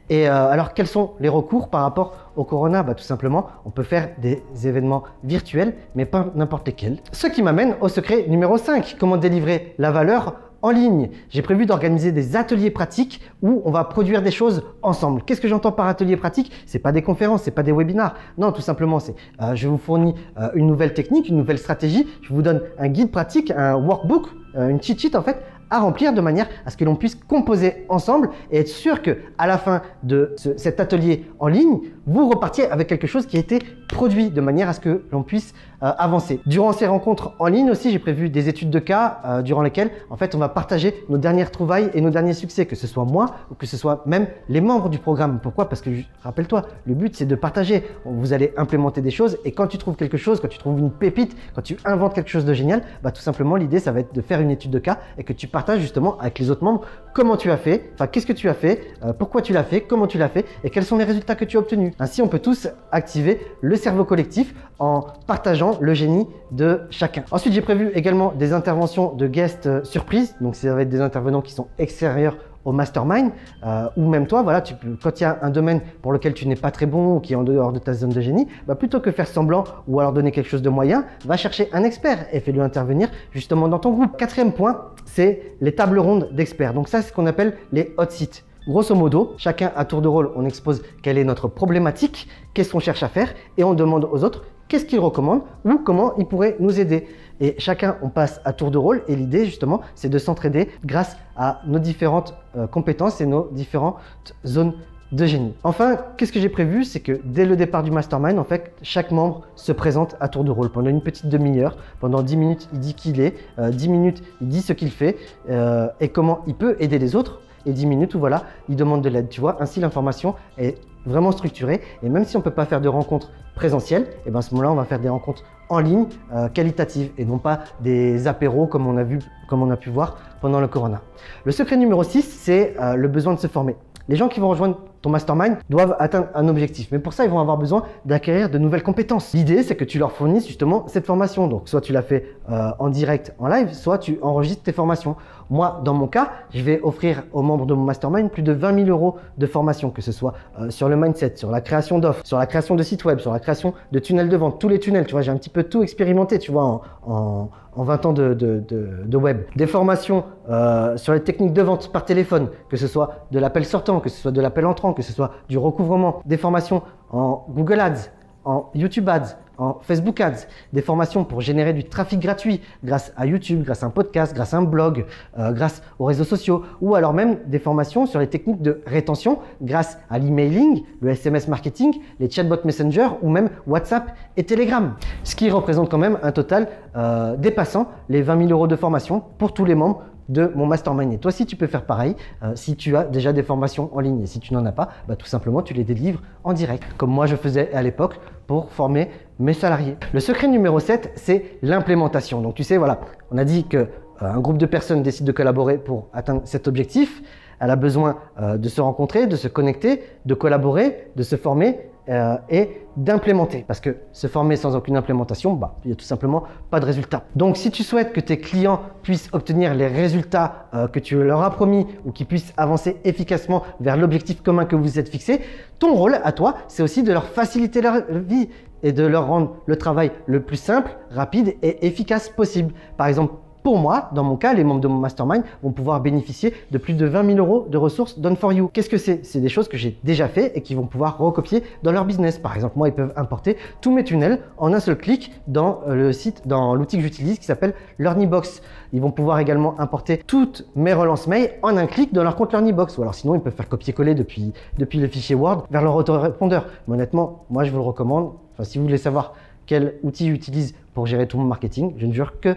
Et 0.09 0.27
euh, 0.27 0.49
alors, 0.49 0.73
quels 0.73 0.87
sont 0.87 1.13
les 1.19 1.29
recours 1.29 1.69
par 1.69 1.81
rapport 1.81 2.31
au 2.35 2.43
corona? 2.43 2.83
Bah, 2.83 2.93
Tout 2.93 3.03
simplement, 3.03 3.47
on 3.65 3.71
peut 3.71 3.83
faire 3.83 4.09
des 4.21 4.43
événements 4.65 5.03
virtuels, 5.23 5.75
mais 5.95 6.05
pas 6.05 6.27
n'importe 6.35 6.67
lesquels. 6.67 6.97
Ce 7.11 7.27
qui 7.27 7.41
m'amène 7.41 7.75
au 7.81 7.87
secret 7.87 8.25
numéro 8.27 8.57
5, 8.57 8.97
comment 8.99 9.17
délivrer 9.17 9.73
la 9.77 9.91
valeur 9.91 10.35
en 10.61 10.71
ligne. 10.71 11.09
J'ai 11.29 11.41
prévu 11.41 11.65
d'organiser 11.65 12.13
des 12.13 12.37
ateliers 12.37 12.71
pratiques 12.71 13.19
où 13.41 13.61
on 13.65 13.71
va 13.71 13.83
produire 13.83 14.21
des 14.21 14.31
choses 14.31 14.63
ensemble. 14.81 15.21
Qu'est-ce 15.23 15.41
que 15.41 15.49
j'entends 15.49 15.73
par 15.73 15.87
atelier 15.87 16.15
pratique? 16.15 16.53
C'est 16.65 16.79
pas 16.79 16.93
des 16.93 17.01
conférences, 17.01 17.43
c'est 17.43 17.51
pas 17.51 17.63
des 17.63 17.73
webinars. 17.73 18.15
Non, 18.37 18.53
tout 18.53 18.61
simplement, 18.61 18.99
c'est 18.99 19.13
euh, 19.41 19.55
je 19.55 19.67
vous 19.67 19.77
fournis 19.77 20.15
euh, 20.39 20.49
une 20.53 20.67
nouvelle 20.67 20.93
technique, 20.93 21.27
une 21.27 21.35
nouvelle 21.35 21.57
stratégie. 21.57 22.07
Je 22.21 22.33
vous 22.33 22.41
donne 22.41 22.61
un 22.79 22.87
guide 22.87 23.11
pratique, 23.11 23.51
un 23.51 23.75
workbook, 23.75 24.27
une 24.55 24.81
cheat 24.81 24.99
sheet 24.99 25.15
en 25.15 25.23
fait, 25.23 25.43
à 25.73 25.79
remplir 25.79 26.13
de 26.13 26.21
manière 26.21 26.47
à 26.67 26.69
ce 26.69 26.77
que 26.77 26.85
l'on 26.85 26.95
puisse 26.95 27.15
composer 27.15 27.85
ensemble 27.89 28.29
et 28.51 28.59
être 28.59 28.67
sûr 28.67 29.01
que 29.01 29.17
à 29.39 29.47
la 29.47 29.57
fin 29.57 29.81
de 30.03 30.35
cet 30.37 30.79
atelier 30.79 31.25
en 31.39 31.47
ligne, 31.47 31.79
vous 32.05 32.29
repartiez 32.29 32.69
avec 32.69 32.87
quelque 32.87 33.07
chose 33.07 33.25
qui 33.25 33.37
a 33.37 33.39
été 33.39 33.59
produit 33.87 34.29
de 34.29 34.41
manière 34.41 34.69
à 34.69 34.73
ce 34.73 34.79
que 34.79 35.03
l'on 35.11 35.23
puisse 35.23 35.53
euh, 35.81 35.91
avancer. 35.97 36.39
Durant 36.45 36.73
ces 36.73 36.85
rencontres 36.85 37.33
en 37.39 37.47
ligne 37.47 37.71
aussi, 37.71 37.91
j'ai 37.91 37.99
prévu 37.99 38.29
des 38.29 38.49
études 38.49 38.69
de 38.69 38.79
cas 38.79 39.19
euh, 39.25 39.41
durant 39.41 39.63
lesquelles 39.63 39.89
en 40.11 40.15
fait 40.15 40.35
on 40.35 40.37
va 40.37 40.47
partager 40.49 40.93
nos 41.09 41.17
dernières 41.17 41.49
trouvailles 41.49 41.89
et 41.95 42.01
nos 42.01 42.11
derniers 42.11 42.33
succès, 42.33 42.65
que 42.67 42.75
ce 42.75 42.85
soit 42.85 43.05
moi 43.05 43.35
ou 43.49 43.55
que 43.55 43.65
ce 43.65 43.75
soit 43.75 44.03
même 44.05 44.27
les 44.49 44.61
membres 44.61 44.89
du 44.89 44.99
programme. 44.99 45.39
Pourquoi? 45.41 45.69
Parce 45.69 45.81
que 45.81 45.89
rappelle-toi, 46.21 46.63
le 46.85 46.93
but 46.93 47.15
c'est 47.15 47.25
de 47.25 47.35
partager. 47.35 47.83
Vous 48.05 48.31
allez 48.31 48.53
implémenter 48.57 49.01
des 49.01 49.11
choses 49.11 49.39
et 49.43 49.51
quand 49.53 49.67
tu 49.67 49.79
trouves 49.79 49.95
quelque 49.95 50.17
chose, 50.17 50.39
quand 50.39 50.47
tu 50.47 50.59
trouves 50.59 50.79
une 50.79 50.91
pépite, 50.91 51.35
quand 51.55 51.63
tu 51.63 51.77
inventes 51.83 52.13
quelque 52.13 52.29
chose 52.29 52.45
de 52.45 52.53
génial, 52.53 52.83
bah 53.01 53.11
tout 53.11 53.21
simplement 53.21 53.55
l'idée 53.55 53.79
ça 53.79 53.91
va 53.91 54.01
être 54.01 54.13
de 54.13 54.21
faire 54.21 54.39
une 54.39 54.51
étude 54.51 54.71
de 54.71 54.79
cas 54.79 54.99
et 55.17 55.23
que 55.23 55.33
tu 55.33 55.47
partages 55.47 55.62
justement 55.77 56.17
avec 56.19 56.39
les 56.39 56.51
autres 56.51 56.63
membres 56.63 56.81
comment 57.13 57.37
tu 57.37 57.51
as 57.51 57.57
fait, 57.57 57.91
enfin 57.93 58.07
qu'est-ce 58.07 58.25
que 58.25 58.33
tu 58.33 58.49
as 58.49 58.53
fait, 58.53 58.81
euh, 59.03 59.13
pourquoi 59.13 59.41
tu 59.41 59.53
l'as 59.53 59.63
fait, 59.63 59.81
comment 59.81 60.07
tu 60.07 60.17
l'as 60.17 60.29
fait 60.29 60.45
et 60.63 60.69
quels 60.69 60.83
sont 60.83 60.97
les 60.97 61.03
résultats 61.03 61.35
que 61.35 61.45
tu 61.45 61.57
as 61.57 61.59
obtenus. 61.59 61.93
Ainsi 61.99 62.21
on 62.21 62.27
peut 62.27 62.39
tous 62.39 62.67
activer 62.91 63.39
le 63.61 63.75
cerveau 63.75 64.03
collectif 64.03 64.53
en 64.79 65.05
partageant 65.27 65.77
le 65.79 65.93
génie 65.93 66.27
de 66.51 66.81
chacun. 66.89 67.23
Ensuite, 67.31 67.53
j'ai 67.53 67.61
prévu 67.61 67.91
également 67.93 68.33
des 68.33 68.53
interventions 68.53 69.13
de 69.13 69.27
guests 69.27 69.67
euh, 69.67 69.83
surprises. 69.83 70.35
Donc, 70.41 70.55
ça 70.55 70.73
va 70.73 70.81
être 70.81 70.89
des 70.89 71.01
intervenants 71.01 71.41
qui 71.41 71.53
sont 71.53 71.67
extérieurs 71.77 72.35
mastermind, 72.71 73.31
euh, 73.65 73.87
ou 73.97 74.07
même 74.07 74.27
toi, 74.27 74.41
voilà, 74.41 74.61
tu 74.61 74.75
quand 75.01 75.19
il 75.19 75.23
y 75.23 75.25
a 75.25 75.39
un 75.41 75.49
domaine 75.49 75.81
pour 76.01 76.13
lequel 76.13 76.33
tu 76.33 76.47
n'es 76.47 76.55
pas 76.55 76.71
très 76.71 76.85
bon 76.85 77.15
ou 77.15 77.19
qui 77.19 77.33
est 77.33 77.35
en 77.35 77.43
dehors 77.43 77.73
de 77.73 77.79
ta 77.79 77.93
zone 77.93 78.11
de 78.11 78.21
génie, 78.21 78.47
bah 78.67 78.75
plutôt 78.75 78.99
que 78.99 79.11
faire 79.11 79.27
semblant 79.27 79.63
ou 79.87 79.99
alors 79.99 80.13
donner 80.13 80.31
quelque 80.31 80.49
chose 80.49 80.61
de 80.61 80.69
moyen, 80.69 81.05
va 81.25 81.37
chercher 81.37 81.69
un 81.73 81.83
expert 81.83 82.27
et 82.31 82.39
fais-lui 82.39 82.61
intervenir 82.61 83.09
justement 83.31 83.67
dans 83.67 83.79
ton 83.79 83.91
groupe. 83.91 84.17
Quatrième 84.17 84.53
point, 84.53 84.91
c'est 85.05 85.55
les 85.61 85.75
tables 85.75 85.99
rondes 85.99 86.29
d'experts. 86.31 86.73
Donc 86.73 86.87
ça, 86.87 87.01
c'est 87.01 87.09
ce 87.09 87.13
qu'on 87.13 87.25
appelle 87.25 87.57
les 87.71 87.93
hot 87.97 88.09
seats. 88.09 88.43
Grosso 88.67 88.95
modo, 88.95 89.33
chacun 89.37 89.73
à 89.75 89.83
tour 89.83 90.01
de 90.01 90.07
rôle, 90.07 90.31
on 90.37 90.45
expose 90.45 90.83
quelle 91.01 91.17
est 91.17 91.25
notre 91.25 91.49
problématique, 91.49 92.29
qu'est-ce 92.53 92.71
qu'on 92.71 92.79
cherche 92.79 93.03
à 93.03 93.09
faire, 93.09 93.33
et 93.57 93.63
on 93.65 93.73
demande 93.73 94.07
aux 94.09 94.23
autres 94.23 94.45
qu'est-ce 94.69 94.85
qu'ils 94.85 94.99
recommandent 94.99 95.43
ou 95.65 95.79
comment 95.79 96.15
ils 96.17 96.25
pourraient 96.25 96.55
nous 96.59 96.79
aider. 96.79 97.07
Et 97.43 97.55
chacun, 97.57 97.97
on 98.01 98.07
passe 98.07 98.39
à 98.45 98.53
tour 98.53 98.71
de 98.71 98.77
rôle, 98.77 99.03
et 99.09 99.17
l'idée 99.17 99.43
justement, 99.43 99.81
c'est 99.95 100.07
de 100.07 100.17
s'entraider 100.17 100.69
grâce 100.85 101.17
à 101.35 101.59
nos 101.67 101.77
différentes 101.77 102.35
euh, 102.55 102.67
compétences 102.67 103.19
et 103.19 103.25
nos 103.25 103.49
différentes 103.51 103.97
zones 104.45 104.71
de 105.11 105.25
génie. 105.25 105.53
Enfin, 105.65 105.97
qu'est-ce 106.15 106.31
que 106.31 106.39
j'ai 106.39 106.47
prévu? 106.47 106.85
C'est 106.85 107.01
que 107.01 107.19
dès 107.25 107.45
le 107.45 107.57
départ 107.57 107.83
du 107.83 107.91
mastermind, 107.91 108.39
en 108.39 108.45
fait, 108.45 108.71
chaque 108.81 109.11
membre 109.11 109.41
se 109.57 109.73
présente 109.73 110.15
à 110.21 110.29
tour 110.29 110.45
de 110.45 110.51
rôle 110.51 110.69
pendant 110.69 110.89
une 110.89 111.01
petite 111.01 111.27
demi-heure. 111.27 111.75
Pendant 111.99 112.21
10 112.21 112.37
minutes, 112.37 112.69
il 112.71 112.79
dit 112.79 112.93
qui 112.93 113.09
il 113.09 113.19
est. 113.19 113.35
10 113.57 113.87
euh, 113.87 113.91
minutes, 113.91 114.23
il 114.39 114.47
dit 114.47 114.61
ce 114.61 114.71
qu'il 114.71 114.89
fait 114.89 115.17
euh, 115.49 115.89
et 115.99 116.07
comment 116.07 116.43
il 116.47 116.55
peut 116.55 116.77
aider 116.79 116.97
les 116.97 117.13
autres 117.13 117.41
et 117.65 117.73
10 117.73 117.85
minutes 117.87 118.15
où 118.15 118.19
voilà, 118.19 118.43
il 118.69 118.77
demande 118.77 119.01
de 119.01 119.09
l'aide. 119.09 119.27
Tu 119.27 119.41
vois, 119.41 119.61
ainsi 119.61 119.81
l'information 119.81 120.35
est 120.57 120.77
vraiment 121.05 121.33
structurée 121.33 121.81
et 122.03 122.07
même 122.07 122.23
si 122.23 122.37
on 122.37 122.39
ne 122.39 122.43
peut 122.45 122.51
pas 122.51 122.65
faire 122.65 122.79
de 122.79 122.87
rencontres 122.87 123.31
présentielles, 123.53 124.03
et 124.03 124.27
eh 124.27 124.31
ben 124.31 124.39
à 124.39 124.41
ce 124.41 124.53
moment-là, 124.53 124.71
on 124.71 124.75
va 124.75 124.85
faire 124.85 124.99
des 124.99 125.09
rencontres 125.09 125.43
en 125.69 125.79
ligne 125.79 126.05
euh, 126.33 126.49
qualitatives 126.49 127.11
et 127.17 127.25
non 127.25 127.37
pas 127.37 127.59
des 127.81 128.27
apéros 128.27 128.67
comme 128.67 128.87
on 128.87 128.97
a 128.97 129.03
vu, 129.03 129.19
comme 129.47 129.61
on 129.61 129.69
a 129.71 129.77
pu 129.77 129.89
voir 129.89 130.17
pendant 130.41 130.59
le 130.59 130.67
corona. 130.67 131.01
Le 131.45 131.51
secret 131.51 131.77
numéro 131.77 132.03
6, 132.03 132.21
c'est 132.21 132.75
euh, 132.79 132.95
le 132.95 133.07
besoin 133.07 133.33
de 133.33 133.39
se 133.39 133.47
former. 133.47 133.75
Les 134.07 134.15
gens 134.15 134.27
qui 134.27 134.39
vont 134.39 134.49
rejoindre 134.49 134.79
ton 135.03 135.09
mastermind 135.09 135.57
doivent 135.69 135.95
atteindre 135.99 136.27
un 136.33 136.47
objectif. 136.47 136.87
Mais 136.91 136.97
pour 136.97 137.13
ça, 137.13 137.25
ils 137.25 137.29
vont 137.29 137.39
avoir 137.39 137.57
besoin 137.57 137.83
d'acquérir 138.05 138.49
de 138.49 138.57
nouvelles 138.57 138.83
compétences. 138.83 139.33
L'idée, 139.33 139.61
c'est 139.61 139.75
que 139.75 139.83
tu 139.83 139.99
leur 139.99 140.13
fournisses 140.13 140.47
justement 140.47 140.85
cette 140.87 141.05
formation. 141.05 141.47
Donc, 141.47 141.67
soit 141.67 141.81
tu 141.81 141.91
la 141.91 142.01
fais 142.01 142.25
euh, 142.49 142.71
en 142.79 142.89
direct, 142.89 143.35
en 143.37 143.47
live, 143.47 143.73
soit 143.73 143.97
tu 143.97 144.17
enregistres 144.21 144.63
tes 144.63 144.71
formations. 144.71 145.17
Moi, 145.49 145.81
dans 145.83 145.93
mon 145.93 146.07
cas, 146.07 146.31
je 146.53 146.63
vais 146.63 146.79
offrir 146.81 147.23
aux 147.33 147.41
membres 147.41 147.65
de 147.65 147.73
mon 147.73 147.83
mastermind 147.83 148.31
plus 148.31 148.43
de 148.43 148.53
20 148.53 148.85
000 148.85 148.89
euros 148.89 149.17
de 149.37 149.45
formation, 149.45 149.89
que 149.89 150.01
ce 150.01 150.13
soit 150.13 150.33
euh, 150.59 150.69
sur 150.69 150.87
le 150.87 150.95
mindset, 150.95 151.33
sur 151.35 151.51
la 151.51 151.59
création 151.59 151.99
d'offres, 151.99 152.21
sur 152.23 152.37
la 152.37 152.45
création 152.45 152.75
de 152.75 152.81
sites 152.81 153.03
web, 153.03 153.19
sur 153.19 153.33
la 153.33 153.39
création 153.39 153.73
de 153.91 153.99
tunnels 153.99 154.29
de 154.29 154.37
vente, 154.37 154.57
tous 154.57 154.69
les 154.69 154.79
tunnels. 154.79 155.05
Tu 155.05 155.11
vois, 155.11 155.21
j'ai 155.21 155.31
un 155.31 155.37
petit 155.37 155.49
peu 155.49 155.63
tout 155.63 155.83
expérimenté, 155.83 156.39
tu 156.39 156.53
vois, 156.53 156.81
en, 157.05 157.49
en 157.75 157.83
20 157.83 158.05
ans 158.05 158.13
de, 158.13 159.17
web. 159.17 159.41
Des 159.55 159.67
formations 159.67 160.23
euh, 160.49 160.97
sur 160.97 161.13
les 161.13 161.21
techniques 161.21 161.53
de 161.53 161.61
vente 161.61 161.91
par 161.91 162.05
téléphone, 162.05 162.49
que 162.69 162.77
ce 162.77 162.87
soit 162.87 163.25
de 163.31 163.39
l'appel 163.39 163.65
sortant, 163.65 163.99
que 163.99 164.09
ce 164.09 164.21
soit 164.21 164.31
de 164.31 164.41
l'appel 164.41 164.65
entrant, 164.65 164.92
que 164.93 165.01
ce 165.01 165.13
soit 165.13 165.31
du 165.49 165.57
recouvrement. 165.57 166.21
Des 166.25 166.37
formations 166.37 166.83
en 167.11 167.45
Google 167.49 167.79
Ads, 167.79 168.09
en 168.45 168.69
YouTube 168.73 169.07
Ads, 169.07 169.37
en 169.57 169.79
Facebook 169.81 170.19
Ads, 170.19 170.47
des 170.73 170.81
formations 170.81 171.23
pour 171.23 171.41
générer 171.41 171.73
du 171.73 171.83
trafic 171.83 172.19
gratuit 172.19 172.61
grâce 172.83 173.13
à 173.15 173.25
YouTube, 173.25 173.63
grâce 173.63 173.83
à 173.83 173.85
un 173.85 173.89
podcast, 173.89 174.33
grâce 174.33 174.53
à 174.53 174.57
un 174.57 174.63
blog, 174.63 175.05
euh, 175.37 175.51
grâce 175.51 175.83
aux 175.99 176.05
réseaux 176.05 176.23
sociaux, 176.23 176.63
ou 176.81 176.95
alors 176.95 177.13
même 177.13 177.37
des 177.45 177.59
formations 177.59 178.05
sur 178.05 178.19
les 178.19 178.27
techniques 178.27 178.61
de 178.61 178.81
rétention 178.85 179.39
grâce 179.61 179.99
à 180.09 180.17
l'emailing, 180.17 180.83
le 181.01 181.11
SMS 181.11 181.47
marketing, 181.47 181.93
les 182.19 182.29
chatbot 182.29 182.57
messenger 182.65 183.07
ou 183.21 183.29
même 183.29 183.49
WhatsApp 183.67 184.15
et 184.37 184.43
Telegram. 184.43 184.95
Ce 185.23 185.35
qui 185.35 185.49
représente 185.51 185.89
quand 185.89 185.97
même 185.97 186.17
un 186.23 186.31
total 186.31 186.67
euh, 186.95 187.35
dépassant 187.37 187.87
les 188.09 188.21
20 188.21 188.47
000 188.47 188.49
euros 188.51 188.67
de 188.67 188.75
formation 188.75 189.23
pour 189.37 189.53
tous 189.53 189.65
les 189.65 189.75
membres 189.75 190.03
de 190.29 190.51
mon 190.55 190.65
mastermind. 190.65 191.13
Et 191.13 191.17
toi 191.17 191.29
aussi, 191.29 191.45
tu 191.45 191.55
peux 191.55 191.67
faire 191.67 191.85
pareil 191.85 192.15
euh, 192.43 192.53
si 192.55 192.75
tu 192.75 192.95
as 192.95 193.03
déjà 193.03 193.33
des 193.33 193.43
formations 193.43 193.89
en 193.95 193.99
ligne. 193.99 194.21
Et 194.21 194.25
si 194.25 194.39
tu 194.39 194.53
n'en 194.53 194.65
as 194.65 194.71
pas, 194.71 194.89
bah, 195.07 195.15
tout 195.15 195.25
simplement, 195.25 195.61
tu 195.61 195.73
les 195.73 195.83
délivres 195.83 196.21
en 196.43 196.53
direct, 196.53 196.83
comme 196.97 197.11
moi 197.11 197.25
je 197.25 197.35
faisais 197.35 197.73
à 197.73 197.81
l'époque 197.81 198.19
pour 198.47 198.71
former 198.71 199.09
mes 199.39 199.53
salariés. 199.53 199.97
Le 200.13 200.19
secret 200.19 200.47
numéro 200.47 200.79
7, 200.79 201.11
c'est 201.15 201.57
l'implémentation. 201.61 202.41
Donc 202.41 202.55
tu 202.55 202.63
sais, 202.63 202.77
voilà, 202.77 203.01
on 203.31 203.37
a 203.37 203.45
dit 203.45 203.65
que 203.65 203.77
euh, 203.77 203.87
un 204.21 204.39
groupe 204.39 204.57
de 204.57 204.65
personnes 204.65 205.03
décide 205.03 205.25
de 205.25 205.31
collaborer 205.31 205.77
pour 205.77 206.07
atteindre 206.13 206.41
cet 206.45 206.67
objectif. 206.67 207.21
Elle 207.59 207.69
a 207.69 207.75
besoin 207.75 208.17
euh, 208.41 208.57
de 208.57 208.67
se 208.69 208.81
rencontrer, 208.81 209.27
de 209.27 209.35
se 209.35 209.47
connecter, 209.47 210.03
de 210.25 210.33
collaborer, 210.33 211.11
de 211.15 211.23
se 211.23 211.35
former 211.35 211.79
euh, 212.09 212.35
et 212.49 212.81
d'implémenter. 212.97 213.63
Parce 213.67 213.79
que 213.79 213.97
se 214.11 214.27
former 214.27 214.55
sans 214.55 214.75
aucune 214.75 214.97
implémentation, 214.97 215.53
bah, 215.53 215.75
il 215.83 215.87
n'y 215.87 215.93
a 215.93 215.95
tout 215.95 216.05
simplement 216.05 216.43
pas 216.69 216.79
de 216.79 216.85
résultat. 216.85 217.23
Donc 217.35 217.57
si 217.57 217.71
tu 217.71 217.83
souhaites 217.83 218.13
que 218.13 218.19
tes 218.19 218.37
clients 218.37 218.81
puissent 219.01 219.29
obtenir 219.31 219.73
les 219.73 219.87
résultats 219.87 220.67
euh, 220.73 220.87
que 220.87 220.99
tu 220.99 221.21
leur 221.23 221.41
as 221.41 221.51
promis 221.51 221.87
ou 222.05 222.11
qu'ils 222.11 222.25
puissent 222.25 222.53
avancer 222.57 222.97
efficacement 223.03 223.63
vers 223.79 223.97
l'objectif 223.97 224.41
commun 224.41 224.65
que 224.65 224.75
vous 224.75 224.83
vous 224.83 224.99
êtes 224.99 225.09
fixé, 225.09 225.41
ton 225.79 225.93
rôle 225.93 226.19
à 226.23 226.31
toi, 226.31 226.55
c'est 226.67 226.83
aussi 226.83 227.03
de 227.03 227.13
leur 227.13 227.25
faciliter 227.25 227.81
leur 227.81 228.01
vie 228.09 228.49
et 228.83 228.91
de 228.91 229.05
leur 229.05 229.27
rendre 229.27 229.55
le 229.65 229.77
travail 229.77 230.11
le 230.25 230.41
plus 230.41 230.57
simple, 230.57 230.95
rapide 231.09 231.55
et 231.61 231.87
efficace 231.87 232.29
possible. 232.29 232.73
Par 232.97 233.07
exemple, 233.07 233.33
pour 233.63 233.77
moi, 233.77 234.09
dans 234.13 234.23
mon 234.23 234.35
cas, 234.35 234.53
les 234.53 234.65
membres 234.65 234.81
de 234.81 234.89
mon 234.89 234.97
mastermind 234.97 235.43
vont 235.63 235.71
pouvoir 235.71 236.01
bénéficier 236.01 236.53
de 236.71 236.77
plus 236.77 236.93
de 236.93 237.05
20 237.05 237.25
000 237.25 237.37
euros 237.37 237.65
de 237.69 237.77
ressources 237.77 238.19
Done 238.19 238.35
for 238.35 238.51
You. 238.51 238.69
Qu'est-ce 238.73 238.89
que 238.89 238.97
c'est? 238.97 239.25
C'est 239.25 239.39
des 239.39 239.49
choses 239.49 239.69
que 239.69 239.77
j'ai 239.77 239.97
déjà 240.03 240.27
fait 240.27 240.51
et 240.55 240.61
qui 240.61 240.75
vont 240.75 240.85
pouvoir 240.85 241.17
recopier 241.17 241.63
dans 241.81 241.93
leur 241.93 242.03
business. 242.03 242.37
Par 242.37 242.53
exemple, 242.55 242.73
moi, 242.77 242.89
ils 242.89 242.93
peuvent 242.93 243.13
importer 243.15 243.57
tous 243.79 243.91
mes 243.93 244.03
tunnels 244.03 244.41
en 244.57 244.73
un 244.73 244.79
seul 244.81 244.97
clic 244.97 245.31
dans 245.47 245.79
euh, 245.87 245.95
le 245.95 246.11
site, 246.11 246.45
dans 246.45 246.75
l'outil 246.75 246.97
que 246.97 247.03
j'utilise 247.03 247.39
qui 247.39 247.45
s'appelle 247.45 247.73
LearnyBox. 247.99 248.61
Ils 248.91 249.01
vont 249.01 249.11
pouvoir 249.11 249.39
également 249.39 249.79
importer 249.79 250.21
toutes 250.27 250.67
mes 250.75 250.93
relances 250.93 251.27
mail 251.27 251.51
en 251.61 251.77
un 251.77 251.87
clic 251.87 252.13
dans 252.13 252.23
leur 252.23 252.35
compte 252.35 252.51
LearnyBox. 252.51 252.97
Ou 252.97 253.01
alors 253.01 253.15
sinon, 253.15 253.35
ils 253.35 253.41
peuvent 253.41 253.55
faire 253.55 253.69
copier-coller 253.69 254.13
depuis, 254.13 254.51
depuis 254.77 254.99
le 254.99 255.07
fichier 255.07 255.35
Word 255.35 255.67
vers 255.71 255.81
leur 255.81 255.95
autorépondeur. 255.95 256.67
Mais 256.87 256.95
honnêtement, 256.95 257.45
moi, 257.49 257.63
je 257.63 257.71
vous 257.71 257.77
le 257.77 257.83
recommande. 257.83 258.33
Enfin, 258.53 258.65
si 258.65 258.77
vous 258.77 258.83
voulez 258.83 258.97
savoir 258.97 259.33
quel 259.65 259.95
outil 260.03 260.27
j'utilise 260.27 260.75
pour 260.93 261.07
gérer 261.07 261.27
tout 261.27 261.37
mon 261.37 261.45
marketing, 261.45 261.93
je 261.97 262.05
ne 262.05 262.13
jure 262.13 262.39
que 262.39 262.55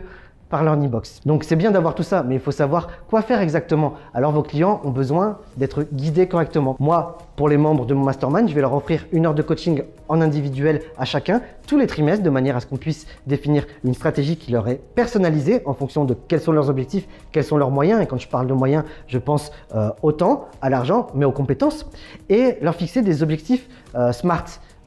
par 0.49 0.76
box. 0.76 1.21
Donc 1.26 1.45
c'est 1.45 1.57
bien 1.57 1.71
d'avoir 1.71 1.95
tout 1.95 2.03
ça, 2.03 2.23
mais 2.23 2.37
il 2.37 2.41
faut 2.41 2.53
savoir 2.53 2.88
quoi 3.09 3.23
faire 3.23 3.41
exactement. 3.41 3.95
Alors 4.15 4.33
vos 4.33 4.43
clients 4.43 4.81
ont 4.85 4.91
besoin 4.91 5.38
d'être 5.57 5.85
guidés 5.93 6.29
correctement. 6.29 6.76
Moi, 6.79 7.19
pour 7.37 7.49
les 7.49 7.57
membres 7.57 7.85
de 7.85 7.95
mon 7.95 8.05
mastermind, 8.05 8.49
je 8.49 8.55
vais 8.55 8.61
leur 8.61 8.75
offrir 8.75 9.07
une 9.12 9.26
heure 9.26 9.35
de 9.35 9.43
coaching 9.43 9.83
en 10.09 10.21
individuel 10.21 10.83
à 10.99 11.05
chacun 11.05 11.43
tous 11.67 11.79
les 11.79 11.87
trimestres 11.87 12.23
de 12.23 12.31
manière 12.31 12.57
à 12.57 12.61
ce 12.61 12.67
qu'on 12.67 12.76
puisse 12.76 13.07
définir 13.26 13.67
une 13.85 13.95
stratégie 13.95 14.37
qui 14.37 14.53
leur 14.53 14.69
est 14.69 14.81
personnalisée 14.95 15.62
en 15.67 15.75
fonction 15.75 16.05
de 16.05 16.15
quels 16.15 16.41
sont 16.41 16.53
leurs 16.53 16.71
objectifs, 16.71 17.09
quels 17.33 17.45
sont 17.45 17.57
leurs 17.57 17.71
moyens. 17.73 18.00
Et 18.00 18.07
quand 18.07 18.19
je 18.19 18.29
parle 18.29 18.47
de 18.47 18.55
moyens, 18.55 18.85
je 19.09 19.19
pense 19.19 19.50
euh, 19.75 19.91
au 20.03 20.12
temps, 20.12 20.47
à 20.62 20.71
l'argent, 20.71 21.09
mais 21.15 21.25
aux 21.25 21.33
compétences 21.33 21.87
et 22.29 22.57
leur 22.62 22.76
fixer 22.76 23.03
des 23.03 23.23
objectifs 23.23 23.69
euh, 23.95 24.12
SMART. 24.12 24.45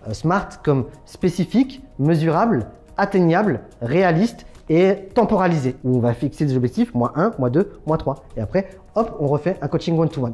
Euh, 0.08 0.14
SMART 0.14 0.62
comme 0.64 0.86
spécifique, 1.06 1.82
mesurable, 2.00 2.68
atteignable, 2.98 3.62
réaliste 3.82 4.46
et 4.70 4.96
temporalisé, 5.14 5.76
où 5.84 5.98
on 5.98 6.00
va 6.00 6.14
fixer 6.14 6.46
des 6.46 6.56
objectifs, 6.56 6.94
moins 6.94 7.12
1, 7.16 7.34
moins 7.40 7.50
2, 7.50 7.72
moins 7.88 7.98
3. 7.98 8.24
Et 8.38 8.42
après, 8.42 8.70
hop, 8.96 9.18
on 9.20 9.28
refait 9.28 9.58
un 9.62 9.68
coaching 9.68 9.98
one-to-one. 9.98 10.34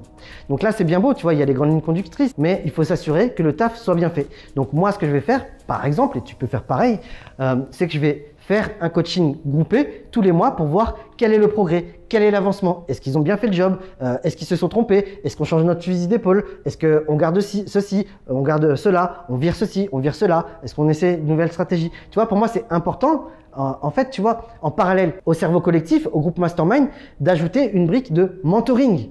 Donc 0.49 0.61
là, 0.61 0.71
c'est 0.71 0.83
bien 0.83 0.99
beau, 0.99 1.13
tu 1.13 1.23
vois, 1.23 1.33
il 1.33 1.39
y 1.39 1.43
a 1.43 1.45
les 1.45 1.53
grandes 1.53 1.69
lignes 1.69 1.81
conductrices, 1.81 2.33
mais 2.37 2.61
il 2.65 2.71
faut 2.71 2.83
s'assurer 2.83 3.31
que 3.31 3.43
le 3.43 3.55
taf 3.55 3.77
soit 3.77 3.95
bien 3.95 4.09
fait. 4.09 4.27
Donc 4.55 4.73
moi, 4.73 4.91
ce 4.91 4.99
que 4.99 5.07
je 5.07 5.11
vais 5.11 5.21
faire, 5.21 5.45
par 5.67 5.85
exemple, 5.85 6.17
et 6.17 6.21
tu 6.21 6.35
peux 6.35 6.47
faire 6.47 6.63
pareil, 6.63 6.99
euh, 7.39 7.55
c'est 7.71 7.87
que 7.87 7.93
je 7.93 7.99
vais 7.99 8.34
faire 8.47 8.69
un 8.79 8.89
coaching 8.89 9.37
groupé 9.45 10.05
tous 10.11 10.21
les 10.21 10.31
mois 10.31 10.55
pour 10.55 10.67
voir 10.67 10.97
quel 11.17 11.33
est 11.33 11.37
le 11.37 11.47
progrès, 11.47 11.85
quel 12.09 12.21
est 12.21 12.29
l'avancement, 12.29 12.85
est-ce 12.87 13.01
qu'ils 13.01 13.17
ont 13.17 13.21
bien 13.21 13.37
fait 13.37 13.47
le 13.47 13.53
job, 13.53 13.77
euh, 14.03 14.17
est-ce 14.23 14.37
qu'ils 14.37 14.47
se 14.47 14.55
sont 14.55 14.69
trompés, 14.69 15.19
est-ce 15.23 15.35
qu'on 15.35 15.45
change 15.45 15.63
notre 15.63 15.83
fusil 15.83 16.07
d'épaule, 16.07 16.43
est-ce 16.63 16.77
qu'on 16.77 17.15
garde 17.15 17.39
ceci, 17.41 18.07
on 18.27 18.41
garde 18.41 18.75
cela, 18.75 19.25
on 19.29 19.35
vire 19.35 19.55
ceci, 19.55 19.89
on 19.91 19.97
vire 19.97 20.13
cela, 20.13 20.45
est-ce 20.63 20.75
qu'on 20.75 20.89
essaie 20.89 21.15
une 21.15 21.25
nouvelle 21.25 21.51
stratégie? 21.51 21.89
Tu 22.11 22.15
vois, 22.15 22.27
pour 22.27 22.37
moi, 22.37 22.47
c'est 22.47 22.65
important 22.69 23.25
en 23.57 23.89
fait, 23.89 24.09
tu 24.09 24.21
vois, 24.21 24.47
en 24.61 24.69
parallèle 24.69 25.13
au 25.25 25.33
cerveau 25.33 25.61
collectif, 25.61 26.09
au 26.11 26.19
groupe 26.19 26.37
mastermind, 26.37 26.89
d'ajouter 27.21 27.71
une 27.71 27.87
brique 27.87 28.11
de 28.11 28.41
mentoring 28.43 29.09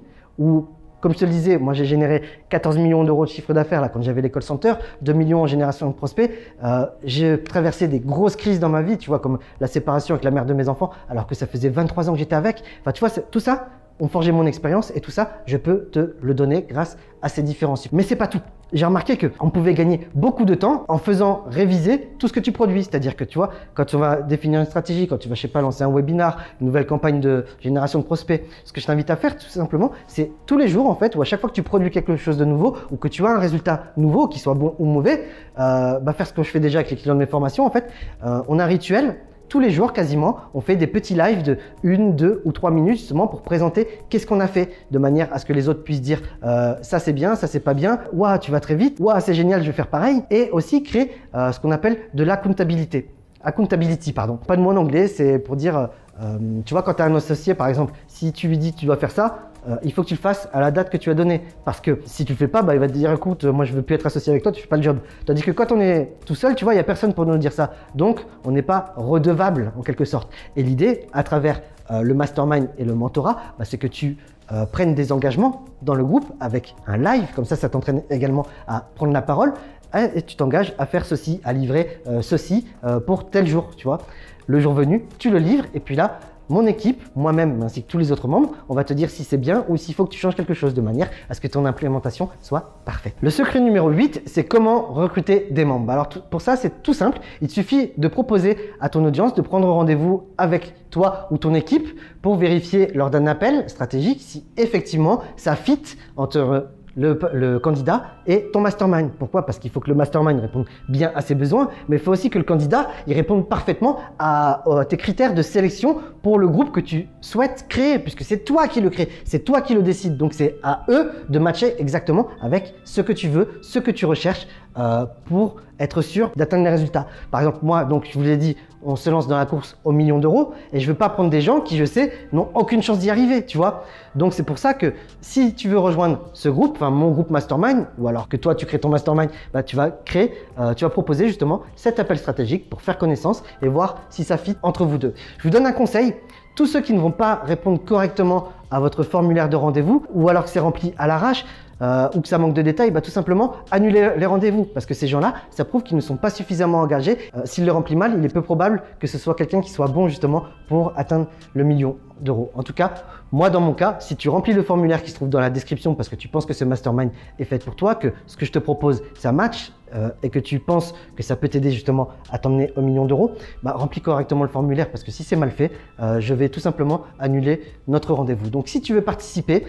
comme 1.01 1.13
je 1.13 1.19
te 1.19 1.25
le 1.25 1.31
disais, 1.31 1.57
moi 1.57 1.73
j'ai 1.73 1.85
généré 1.85 2.21
14 2.49 2.77
millions 2.77 3.03
d'euros 3.03 3.25
de 3.25 3.29
chiffre 3.29 3.53
d'affaires 3.53 3.89
quand 3.91 4.01
j'avais 4.01 4.21
l'école 4.21 4.43
center, 4.43 4.73
2 5.01 5.13
millions 5.13 5.41
en 5.41 5.47
génération 5.47 5.87
de 5.87 5.93
prospects. 5.93 6.31
Euh, 6.63 6.85
j'ai 7.03 7.41
traversé 7.41 7.87
des 7.87 7.99
grosses 7.99 8.35
crises 8.35 8.59
dans 8.59 8.69
ma 8.69 8.81
vie, 8.81 8.97
tu 8.97 9.09
vois, 9.09 9.19
comme 9.19 9.39
la 9.59 9.67
séparation 9.67 10.15
avec 10.15 10.23
la 10.23 10.31
mère 10.31 10.45
de 10.45 10.53
mes 10.53 10.69
enfants, 10.69 10.91
alors 11.09 11.27
que 11.27 11.35
ça 11.35 11.47
faisait 11.47 11.69
23 11.69 12.09
ans 12.09 12.13
que 12.13 12.19
j'étais 12.19 12.35
avec. 12.35 12.63
Enfin, 12.81 12.91
tu 12.91 12.99
vois, 12.99 13.09
tout 13.09 13.39
ça, 13.39 13.67
ont 13.99 14.07
forgé 14.07 14.31
mon 14.31 14.45
expérience 14.45 14.91
et 14.95 15.01
tout 15.01 15.11
ça, 15.11 15.37
je 15.45 15.57
peux 15.57 15.85
te 15.91 16.15
le 16.21 16.33
donner 16.33 16.65
grâce 16.67 16.97
à 17.21 17.29
ces 17.29 17.43
différents 17.43 17.75
cycles. 17.75 17.95
Mais 17.95 18.03
c'est 18.03 18.15
pas 18.15 18.27
tout. 18.27 18.41
J'ai 18.73 18.85
remarqué 18.85 19.15
que 19.15 19.27
on 19.39 19.51
pouvait 19.51 19.73
gagner 19.73 20.07
beaucoup 20.15 20.43
de 20.43 20.55
temps 20.55 20.85
en 20.87 20.97
faisant 20.97 21.43
réviser 21.47 22.09
tout 22.19 22.27
ce 22.27 22.33
que 22.33 22.39
tu 22.39 22.51
produis. 22.51 22.83
C'est-à-dire 22.83 23.15
que 23.15 23.23
tu 23.23 23.37
vois, 23.37 23.51
quand 23.73 23.85
tu 23.85 23.95
vas 23.95 24.21
définir 24.21 24.59
une 24.59 24.65
stratégie, 24.65 25.07
quand 25.07 25.17
tu 25.17 25.29
vas, 25.29 25.35
je 25.35 25.41
sais 25.41 25.47
pas, 25.47 25.61
lancer 25.61 25.83
un 25.83 25.91
webinar, 25.91 26.37
une 26.59 26.67
nouvelle 26.67 26.87
campagne 26.87 27.19
de 27.19 27.45
génération 27.61 27.99
de 27.99 28.03
prospects, 28.03 28.43
ce 28.63 28.73
que 28.73 28.81
je 28.81 28.85
t'invite 28.85 29.09
à 29.09 29.15
faire 29.15 29.37
tout 29.37 29.47
simplement, 29.47 29.91
c'est 30.07 30.31
tous 30.45 30.57
les 30.57 30.67
jours 30.67 30.89
en 30.89 30.95
fait, 30.95 31.15
ou 31.15 31.21
à 31.21 31.25
chaque 31.25 31.39
fois 31.39 31.49
que 31.49 31.55
tu 31.55 31.63
produis 31.63 31.91
quelque 31.91 32.15
chose 32.15 32.37
de 32.37 32.45
nouveau 32.45 32.75
ou 32.91 32.97
que 32.97 33.07
tu 33.07 33.25
as 33.25 33.29
un 33.29 33.39
résultat 33.39 33.93
nouveau, 33.97 34.27
qu'il 34.27 34.41
soit 34.41 34.55
bon 34.55 34.75
ou 34.79 34.85
mauvais, 34.85 35.25
euh, 35.59 35.99
bah 35.99 36.13
faire 36.13 36.27
ce 36.27 36.33
que 36.33 36.43
je 36.43 36.49
fais 36.49 36.59
déjà 36.59 36.79
avec 36.79 36.91
les 36.91 36.97
clients 36.97 37.13
de 37.13 37.19
mes 37.19 37.27
formations. 37.27 37.65
En 37.65 37.71
fait, 37.71 37.89
euh, 38.25 38.41
on 38.47 38.59
a 38.59 38.63
un 38.63 38.67
rituel 38.67 39.15
tous 39.49 39.59
les 39.59 39.69
jours 39.69 39.93
quasiment, 39.93 40.37
on 40.53 40.61
fait 40.61 40.75
des 40.75 40.87
petits 40.87 41.15
lives 41.15 41.43
de 41.43 41.57
une, 41.83 42.15
deux 42.15 42.41
ou 42.45 42.51
trois 42.51 42.71
minutes 42.71 42.97
justement 42.97 43.27
pour 43.27 43.41
présenter 43.41 43.87
qu'est-ce 44.09 44.25
qu'on 44.25 44.39
a 44.39 44.47
fait, 44.47 44.71
de 44.91 44.99
manière 44.99 45.31
à 45.33 45.39
ce 45.39 45.45
que 45.45 45.53
les 45.53 45.69
autres 45.69 45.83
puissent 45.83 46.01
dire 46.01 46.21
euh, 46.43 46.75
ça 46.81 46.99
c'est 46.99 47.13
bien, 47.13 47.35
ça 47.35 47.47
c'est 47.47 47.59
pas 47.59 47.73
bien, 47.73 47.99
waouh 48.13 48.37
tu 48.39 48.51
vas 48.51 48.59
très 48.59 48.75
vite, 48.75 48.99
waouh 48.99 49.19
c'est 49.19 49.33
génial, 49.33 49.61
je 49.61 49.67
vais 49.67 49.73
faire 49.73 49.87
pareil, 49.87 50.23
et 50.29 50.49
aussi 50.51 50.83
créer 50.83 51.11
euh, 51.35 51.51
ce 51.51 51.59
qu'on 51.59 51.71
appelle 51.71 51.97
de 52.13 52.23
l'accountabilité. 52.23 53.09
Accountability, 53.43 54.11
pardon. 54.11 54.37
Pas 54.37 54.57
de 54.57 54.61
mot 54.61 54.71
en 54.71 54.77
anglais, 54.77 55.07
c'est 55.07 55.37
pour 55.37 55.55
dire, 55.55 55.89
euh, 56.19 56.37
tu 56.65 56.73
vois, 56.73 56.81
quand 56.81 56.95
tu 56.95 57.03
as 57.03 57.05
un 57.05 57.15
associé 57.15 57.53
par 57.53 57.67
exemple, 57.67 57.93
si 58.07 58.33
tu 58.33 58.47
lui 58.47 58.57
dis 58.57 58.73
tu 58.73 58.85
dois 58.85 58.97
faire 58.97 59.11
ça, 59.11 59.51
euh, 59.67 59.77
il 59.83 59.91
faut 59.93 60.03
que 60.03 60.07
tu 60.07 60.13
le 60.13 60.19
fasses 60.19 60.47
à 60.53 60.59
la 60.59 60.71
date 60.71 60.89
que 60.89 60.97
tu 60.97 61.09
as 61.09 61.13
donnée. 61.13 61.41
Parce 61.63 61.81
que 61.81 61.99
si 62.05 62.25
tu 62.25 62.33
le 62.33 62.37
fais 62.37 62.47
pas, 62.47 62.61
bah, 62.61 62.73
il 62.73 62.79
va 62.79 62.87
te 62.87 62.93
dire 62.93 63.11
écoute, 63.11 63.45
moi 63.45 63.65
je 63.65 63.73
veux 63.73 63.81
plus 63.81 63.95
être 63.95 64.05
associé 64.05 64.31
avec 64.31 64.43
toi, 64.43 64.51
tu 64.51 64.61
fais 64.61 64.67
pas 64.67 64.77
le 64.77 64.83
job. 64.83 64.99
Tandis 65.25 65.41
que 65.41 65.51
quand 65.51 65.71
on 65.71 65.79
est 65.79 66.13
tout 66.25 66.35
seul, 66.35 66.55
tu 66.55 66.63
vois, 66.63 66.73
il 66.73 66.77
y 66.77 66.79
a 66.79 66.83
personne 66.83 67.13
pour 67.13 67.25
nous 67.25 67.37
dire 67.37 67.53
ça. 67.53 67.73
Donc, 67.95 68.25
on 68.43 68.51
n'est 68.51 68.61
pas 68.61 68.93
redevable 68.95 69.71
en 69.77 69.81
quelque 69.81 70.05
sorte. 70.05 70.31
Et 70.55 70.63
l'idée, 70.63 71.07
à 71.13 71.23
travers 71.23 71.61
euh, 71.91 72.01
le 72.01 72.13
mastermind 72.13 72.69
et 72.77 72.85
le 72.85 72.95
mentorat, 72.95 73.37
bah, 73.57 73.65
c'est 73.65 73.77
que 73.77 73.87
tu 73.87 74.17
euh, 74.51 74.65
prennes 74.65 74.93
des 74.93 75.11
engagements 75.11 75.65
dans 75.81 75.95
le 75.95 76.03
groupe 76.03 76.31
avec 76.39 76.75
un 76.87 76.97
live. 76.97 77.27
Comme 77.35 77.45
ça, 77.45 77.55
ça 77.55 77.69
t'entraîne 77.69 78.03
également 78.09 78.45
à 78.67 78.87
prendre 78.95 79.13
la 79.13 79.21
parole 79.21 79.53
hein, 79.93 80.09
et 80.13 80.21
tu 80.21 80.35
t'engages 80.35 80.73
à 80.77 80.85
faire 80.85 81.05
ceci, 81.05 81.41
à 81.43 81.53
livrer 81.53 82.01
ceci 82.21 82.67
pour 83.07 83.29
tel 83.29 83.47
jour, 83.47 83.69
tu 83.75 83.85
vois. 83.85 83.99
Le 84.47 84.59
jour 84.59 84.73
venu, 84.73 85.05
tu 85.17 85.31
le 85.31 85.39
livres 85.39 85.65
et 85.73 85.79
puis 85.79 85.95
là, 85.95 86.19
mon 86.49 86.65
équipe, 86.65 87.01
moi-même 87.15 87.61
ainsi 87.63 87.83
que 87.83 87.87
tous 87.87 87.97
les 87.97 88.11
autres 88.11 88.27
membres, 88.27 88.51
on 88.69 88.75
va 88.75 88.83
te 88.83 88.93
dire 88.93 89.09
si 89.09 89.23
c'est 89.23 89.37
bien 89.37 89.65
ou 89.69 89.77
s'il 89.77 89.93
faut 89.95 90.05
que 90.05 90.11
tu 90.11 90.19
changes 90.19 90.35
quelque 90.35 90.53
chose 90.53 90.73
de 90.73 90.81
manière 90.81 91.09
à 91.29 91.33
ce 91.33 91.41
que 91.41 91.47
ton 91.47 91.65
implémentation 91.65 92.29
soit 92.41 92.79
parfaite. 92.85 93.15
Le 93.21 93.29
secret 93.29 93.59
numéro 93.59 93.89
8, 93.89 94.23
c'est 94.25 94.43
comment 94.43 94.93
recruter 94.93 95.47
des 95.51 95.65
membres. 95.65 95.91
Alors 95.91 96.09
pour 96.09 96.41
ça, 96.41 96.55
c'est 96.55 96.83
tout 96.83 96.93
simple. 96.93 97.19
Il 97.41 97.49
suffit 97.49 97.91
de 97.97 98.07
proposer 98.07 98.57
à 98.79 98.89
ton 98.89 99.03
audience 99.05 99.33
de 99.33 99.41
prendre 99.41 99.67
rendez-vous 99.69 100.27
avec 100.37 100.73
toi 100.89 101.27
ou 101.31 101.37
ton 101.37 101.53
équipe 101.53 101.99
pour 102.21 102.35
vérifier 102.35 102.91
lors 102.93 103.09
d'un 103.09 103.27
appel 103.27 103.69
stratégique 103.69 104.21
si 104.21 104.45
effectivement 104.57 105.21
ça 105.35 105.55
fit 105.55 105.97
entre 106.17 106.69
le, 106.95 107.57
candidat 107.59 108.05
et 108.27 108.49
ton 108.51 108.61
mastermind. 108.61 109.11
Pourquoi? 109.17 109.45
Parce 109.45 109.59
qu'il 109.59 109.71
faut 109.71 109.79
que 109.79 109.89
le 109.89 109.95
mastermind 109.95 110.39
réponde 110.39 110.65
bien 110.89 111.11
à 111.15 111.21
ses 111.21 111.35
besoins, 111.35 111.69
mais 111.87 111.97
il 111.97 112.01
faut 112.01 112.11
aussi 112.11 112.29
que 112.29 112.37
le 112.37 112.43
candidat 112.43 112.89
il 113.07 113.13
réponde 113.13 113.47
parfaitement 113.49 113.99
à, 114.19 114.63
tes 114.89 114.97
critères 114.97 115.33
de 115.33 115.41
sélection 115.41 115.97
pour 116.21 116.39
le 116.39 116.47
groupe 116.47 116.71
que 116.71 116.79
tu 116.79 117.07
souhaites 117.21 117.65
créer, 117.69 117.99
puisque 117.99 118.23
c'est 118.23 118.43
toi 118.45 118.67
qui 118.67 118.81
le 118.81 118.89
crée, 118.89 119.09
c'est 119.23 119.39
toi 119.39 119.61
qui 119.61 119.73
le 119.73 119.81
décide. 119.81 120.17
Donc 120.17 120.33
c'est 120.33 120.57
à 120.63 120.85
eux 120.89 121.11
de 121.29 121.39
matcher 121.39 121.75
exactement 121.79 122.27
avec 122.41 122.73
ce 122.83 123.01
que 123.01 123.13
tu 123.13 123.27
veux, 123.27 123.59
ce 123.61 123.79
que 123.79 123.91
tu 123.91 124.05
recherches 124.05 124.47
euh, 124.77 125.05
pour 125.25 125.55
être 125.79 126.01
sûr 126.01 126.31
d'atteindre 126.35 126.63
les 126.63 126.69
résultats. 126.69 127.07
Par 127.31 127.41
exemple, 127.41 127.59
moi, 127.61 127.85
donc 127.85 128.07
je 128.11 128.17
vous 128.17 128.23
l'ai 128.23 128.37
dit, 128.37 128.55
on 128.83 128.95
se 128.95 129.09
lance 129.09 129.27
dans 129.27 129.37
la 129.37 129.45
course 129.45 129.77
au 129.83 129.91
million 129.91 130.19
d'euros 130.19 130.53
et 130.71 130.79
je 130.79 130.87
veux 130.87 130.97
pas 130.97 131.09
prendre 131.09 131.29
des 131.29 131.41
gens 131.41 131.59
qui, 131.59 131.77
je 131.77 131.85
sais, 131.85 132.13
n'ont 132.31 132.49
aucune 132.53 132.81
chance 132.83 132.99
d'y 132.99 133.09
arriver, 133.09 133.45
tu 133.45 133.57
vois. 133.57 133.83
Donc 134.15 134.33
c'est 134.33 134.43
pour 134.43 134.57
ça 134.57 134.73
que 134.73 134.93
si 135.21 135.55
tu 135.55 135.69
veux 135.69 135.79
rejoindre 135.79 136.19
ce 136.33 136.49
groupe, 136.49 136.73
enfin 136.75 136.89
mon 136.91 137.11
groupe 137.11 137.29
mastermind, 137.29 137.87
ou 137.97 138.07
alors 138.07 138.29
que 138.29 138.37
toi 138.37 138.53
tu 138.55 138.65
crées 138.65 138.79
ton 138.79 138.89
mastermind, 138.89 139.29
bah, 139.53 139.63
tu 139.63 139.75
vas 139.75 139.89
créer, 139.89 140.33
euh, 140.59 140.73
tu 140.73 140.85
vas 140.85 140.89
proposer 140.89 141.27
justement 141.27 141.61
cet 141.75 141.99
appel 141.99 142.17
stratégique 142.17 142.69
pour 142.69 142.81
faire 142.81 142.97
connaissance 142.97 143.43
et 143.61 143.67
voir 143.67 144.01
si 144.09 144.23
ça 144.23 144.37
fit 144.37 144.55
entre 144.61 144.85
vous 144.85 144.97
deux. 144.97 145.13
Je 145.39 145.43
vous 145.43 145.49
donne 145.49 145.65
un 145.65 145.73
conseil. 145.73 146.15
Tous 146.55 146.67
ceux 146.67 146.79
qui 146.79 146.93
ne 146.93 146.99
vont 146.99 147.11
pas 147.11 147.41
répondre 147.43 147.83
correctement 147.83 148.49
à 148.71 148.79
votre 148.79 149.03
formulaire 149.03 149.49
de 149.49 149.57
rendez-vous 149.57 150.05
ou 150.13 150.29
alors 150.29 150.45
que 150.45 150.49
c'est 150.49 150.59
rempli 150.59 150.93
à 150.97 151.05
l'arrache, 151.05 151.45
euh, 151.81 152.07
ou 152.15 152.21
que 152.21 152.27
ça 152.27 152.37
manque 152.37 152.53
de 152.53 152.61
détails, 152.61 152.91
bah, 152.91 153.01
tout 153.01 153.11
simplement 153.11 153.53
annuler 153.71 154.11
les 154.17 154.25
rendez-vous. 154.25 154.65
Parce 154.65 154.85
que 154.85 154.93
ces 154.93 155.07
gens-là, 155.07 155.33
ça 155.49 155.65
prouve 155.65 155.83
qu'ils 155.83 155.97
ne 155.97 156.01
sont 156.01 156.17
pas 156.17 156.29
suffisamment 156.29 156.79
engagés. 156.79 157.17
Euh, 157.35 157.41
S'ils 157.45 157.65
le 157.65 157.71
remplissent 157.71 157.97
mal, 157.97 158.15
il 158.17 158.23
est 158.23 158.33
peu 158.33 158.41
probable 158.41 158.83
que 158.99 159.07
ce 159.07 159.17
soit 159.17 159.35
quelqu'un 159.35 159.61
qui 159.61 159.69
soit 159.69 159.87
bon 159.87 160.07
justement 160.07 160.43
pour 160.67 160.93
atteindre 160.95 161.27
le 161.53 161.63
million 161.63 161.97
d'euros. 162.21 162.51
En 162.55 162.63
tout 162.63 162.73
cas, 162.73 162.93
moi 163.31 163.49
dans 163.49 163.59
mon 163.59 163.73
cas, 163.73 163.97
si 163.99 164.15
tu 164.15 164.29
remplis 164.29 164.53
le 164.53 164.63
formulaire 164.63 165.03
qui 165.03 165.11
se 165.11 165.15
trouve 165.15 165.29
dans 165.29 165.39
la 165.39 165.49
description 165.49 165.95
parce 165.95 166.07
que 166.07 166.15
tu 166.15 166.29
penses 166.29 166.45
que 166.45 166.53
ce 166.53 166.63
mastermind 166.63 167.11
est 167.39 167.43
fait 167.43 167.63
pour 167.63 167.75
toi, 167.75 167.95
que 167.95 168.13
ce 168.25 168.37
que 168.37 168.45
je 168.45 168.51
te 168.51 168.59
propose, 168.59 169.03
ça 169.15 169.33
match 169.33 169.73
euh, 169.93 170.09
et 170.23 170.29
que 170.29 170.39
tu 170.39 170.59
penses 170.59 170.95
que 171.15 171.23
ça 171.23 171.35
peut 171.35 171.49
t'aider 171.49 171.71
justement 171.71 172.09
à 172.31 172.39
t'emmener 172.39 172.71
au 172.77 172.81
million 172.81 173.05
d'euros, 173.05 173.33
bah, 173.63 173.73
remplis 173.75 174.01
correctement 174.01 174.43
le 174.43 174.49
formulaire 174.49 174.89
parce 174.89 175.03
que 175.03 175.11
si 175.11 175.23
c'est 175.23 175.35
mal 175.35 175.51
fait, 175.51 175.71
je 176.19 176.33
vais 176.33 176.49
tout 176.49 176.59
simplement 176.59 177.01
annuler 177.19 177.61
notre 177.87 178.13
rendez-vous. 178.13 178.49
Donc 178.49 178.69
si 178.69 178.81
tu 178.81 178.93
veux 178.93 179.01
participer, 179.01 179.65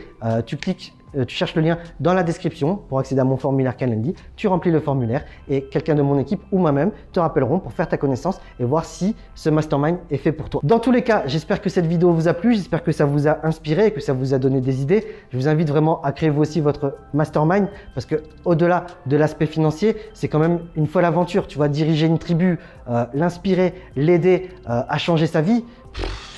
tu 0.47 0.57
cliques 0.57 0.95
tu 1.25 1.35
cherches 1.35 1.55
le 1.55 1.63
lien 1.63 1.79
dans 2.01 2.15
la 2.15 2.23
description 2.23 2.77
pour 2.77 2.99
accéder 2.99 3.21
à 3.21 3.25
mon 3.25 3.37
formulaire 3.37 3.77
Calendly, 3.77 4.15
tu 4.37 4.49
remplis 4.49 4.71
le 4.71 4.81
formulaire 4.81 5.25
et 5.49 5.63
quelqu'un 5.63 5.95
de 5.95 6.03
mon 6.03 6.19
équipe 6.19 6.41
ou 6.53 6.59
moi-même 6.59 6.91
te 7.13 7.21
rappelleront 7.21 7.59
pour 7.59 7.73
faire 7.73 7.89
ta 7.89 7.97
connaissance 7.97 8.41
et 8.61 8.65
voir 8.65 8.85
si 8.85 9.17
ce 9.35 9.51
mastermind 9.51 9.99
est 10.11 10.17
fait 10.17 10.33
pour 10.33 10.51
toi. 10.51 10.61
Dans 10.65 10.79
tous 10.79 10.93
les 10.93 11.03
cas, 11.03 11.23
j'espère 11.27 11.61
que 11.61 11.71
cette 11.71 11.87
vidéo 11.87 12.13
vous 12.13 12.29
a 12.29 12.35
plu, 12.35 12.55
j'espère 12.55 12.83
que 12.83 12.93
ça 12.93 13.05
vous 13.05 13.29
a 13.29 13.45
inspiré 13.47 13.87
que 13.91 14.01
ça 14.01 14.13
vous 14.13 14.35
a 14.35 14.39
donné 14.39 14.61
des 14.61 14.83
idées. 14.83 15.07
Je 15.31 15.37
vous 15.37 15.49
invite 15.49 15.69
vraiment 15.69 16.01
à 16.03 16.13
créer 16.13 16.31
vous 16.31 16.43
aussi 16.43 16.61
votre 16.61 16.97
mastermind 17.15 17.69
parce 17.95 18.07
que 18.07 18.17
au-delà 18.45 18.87
de 19.07 19.17
l'aspect 19.17 19.47
financier, 19.47 19.97
c'est 20.15 20.29
quand 20.29 20.39
même 20.39 20.61
une 20.77 20.87
folle 20.87 21.05
aventure. 21.05 21.47
Tu 21.47 21.57
vois, 21.57 21.69
diriger 21.69 22.07
une 22.07 22.19
tribu, 22.19 22.59
euh, 22.89 23.05
l'inspirer, 23.15 23.75
l'aider 23.97 24.51
euh, 24.69 24.83
à 24.89 24.99
changer 24.99 25.27
sa 25.27 25.41
vie 25.41 25.65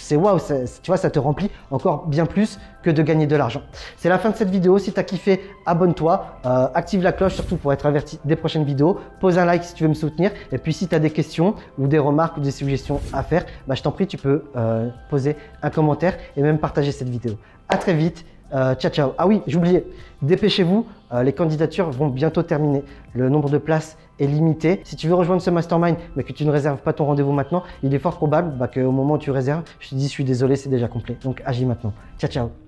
c'est 0.09 0.17
waouh, 0.17 0.39
tu 0.39 0.87
vois, 0.87 0.97
ça 0.97 1.11
te 1.11 1.19
remplit 1.19 1.51
encore 1.71 2.07
bien 2.07 2.25
plus 2.25 2.59
que 2.83 2.89
de 2.89 3.03
gagner 3.03 3.27
de 3.27 3.37
l'argent. 3.37 3.61
C'est 3.99 4.09
la 4.09 4.19
fin 4.19 4.31
de 4.31 4.37
cette 4.37 4.49
vidéo. 4.49 4.79
Si 4.79 4.91
tu 4.91 4.99
as 4.99 5.03
kiffé, 5.03 5.39
abonne-toi, 5.67 6.25
euh, 6.47 6.69
active 6.75 7.03
la 7.03 7.13
cloche 7.13 7.35
surtout 7.35 7.57
pour 7.57 7.75
être 7.75 7.85
averti 7.85 8.19
des 8.25 8.35
prochaines 8.35 8.65
vidéos. 8.65 8.99
Pose 9.21 9.37
un 9.37 9.45
like 9.45 9.65
si 9.65 9.75
tu 9.75 9.83
veux 9.83 9.91
me 9.91 9.95
soutenir. 9.95 10.31
Et 10.51 10.57
puis 10.57 10.73
si 10.73 10.89
tu 10.89 10.95
as 10.95 10.99
des 10.99 11.11
questions 11.11 11.57
ou 11.77 11.89
des 11.89 11.99
remarques 11.99 12.39
ou 12.39 12.41
des 12.41 12.53
suggestions 12.53 13.03
à 13.13 13.23
faire, 13.23 13.45
bah, 13.67 13.75
je 13.75 13.83
t'en 13.83 13.91
prie, 13.91 14.07
tu 14.07 14.17
peux 14.17 14.45
euh, 14.57 14.89
poser 15.11 15.37
un 15.63 15.69
commentaire 15.69 16.17
et 16.39 16.41
même 16.41 16.59
partager 16.59 16.91
cette 16.91 17.11
vidéo. 17.11 17.35
À 17.69 17.77
très 17.77 17.93
vite. 17.93 18.25
Euh, 18.55 18.75
ciao, 18.77 18.91
ciao. 18.91 19.11
Ah 19.19 19.27
oui, 19.27 19.43
j'oubliais, 19.47 19.85
dépêchez-vous, 20.23 20.87
les 21.23 21.35
candidatures 21.35 21.91
vont 21.91 22.09
bientôt 22.09 22.43
terminer. 22.43 22.83
Le 23.13 23.29
nombre 23.29 23.51
de 23.51 23.59
places 23.59 23.99
est 24.19 24.27
limité. 24.27 24.81
Si 24.85 24.97
tu 24.97 25.09
veux 25.09 25.15
rejoindre 25.15 25.43
ce 25.43 25.51
mastermind, 25.51 25.97
mais 26.17 26.23
que 26.23 26.33
tu 26.33 26.45
ne 26.45 26.51
réserves 26.51 26.83
pas 26.83 26.93
ton 26.93 27.05
rendez-vous 27.05 27.33
maintenant, 27.33 27.63
il 27.83 27.95
est 27.95 27.99
fort 27.99 28.17
probable 28.17 28.57
bah, 28.57 28.69
qu'au 28.69 28.93
moment 28.93 29.15
où 29.15 29.19
tu 29.19 29.31
réserves, 29.31 29.63
je 29.81 29.91
te 29.91 29.95
dis, 29.95 30.05
je 30.05 30.11
suis 30.11 30.25
désolé, 30.25 30.57
c'est 30.57 30.69
déjà 30.71 30.89
complet. 30.89 31.17
Donc 31.23 31.43
agis 31.45 31.67
maintenant. 31.67 31.93
Ciao, 32.19 32.31
ciao. 32.31 32.68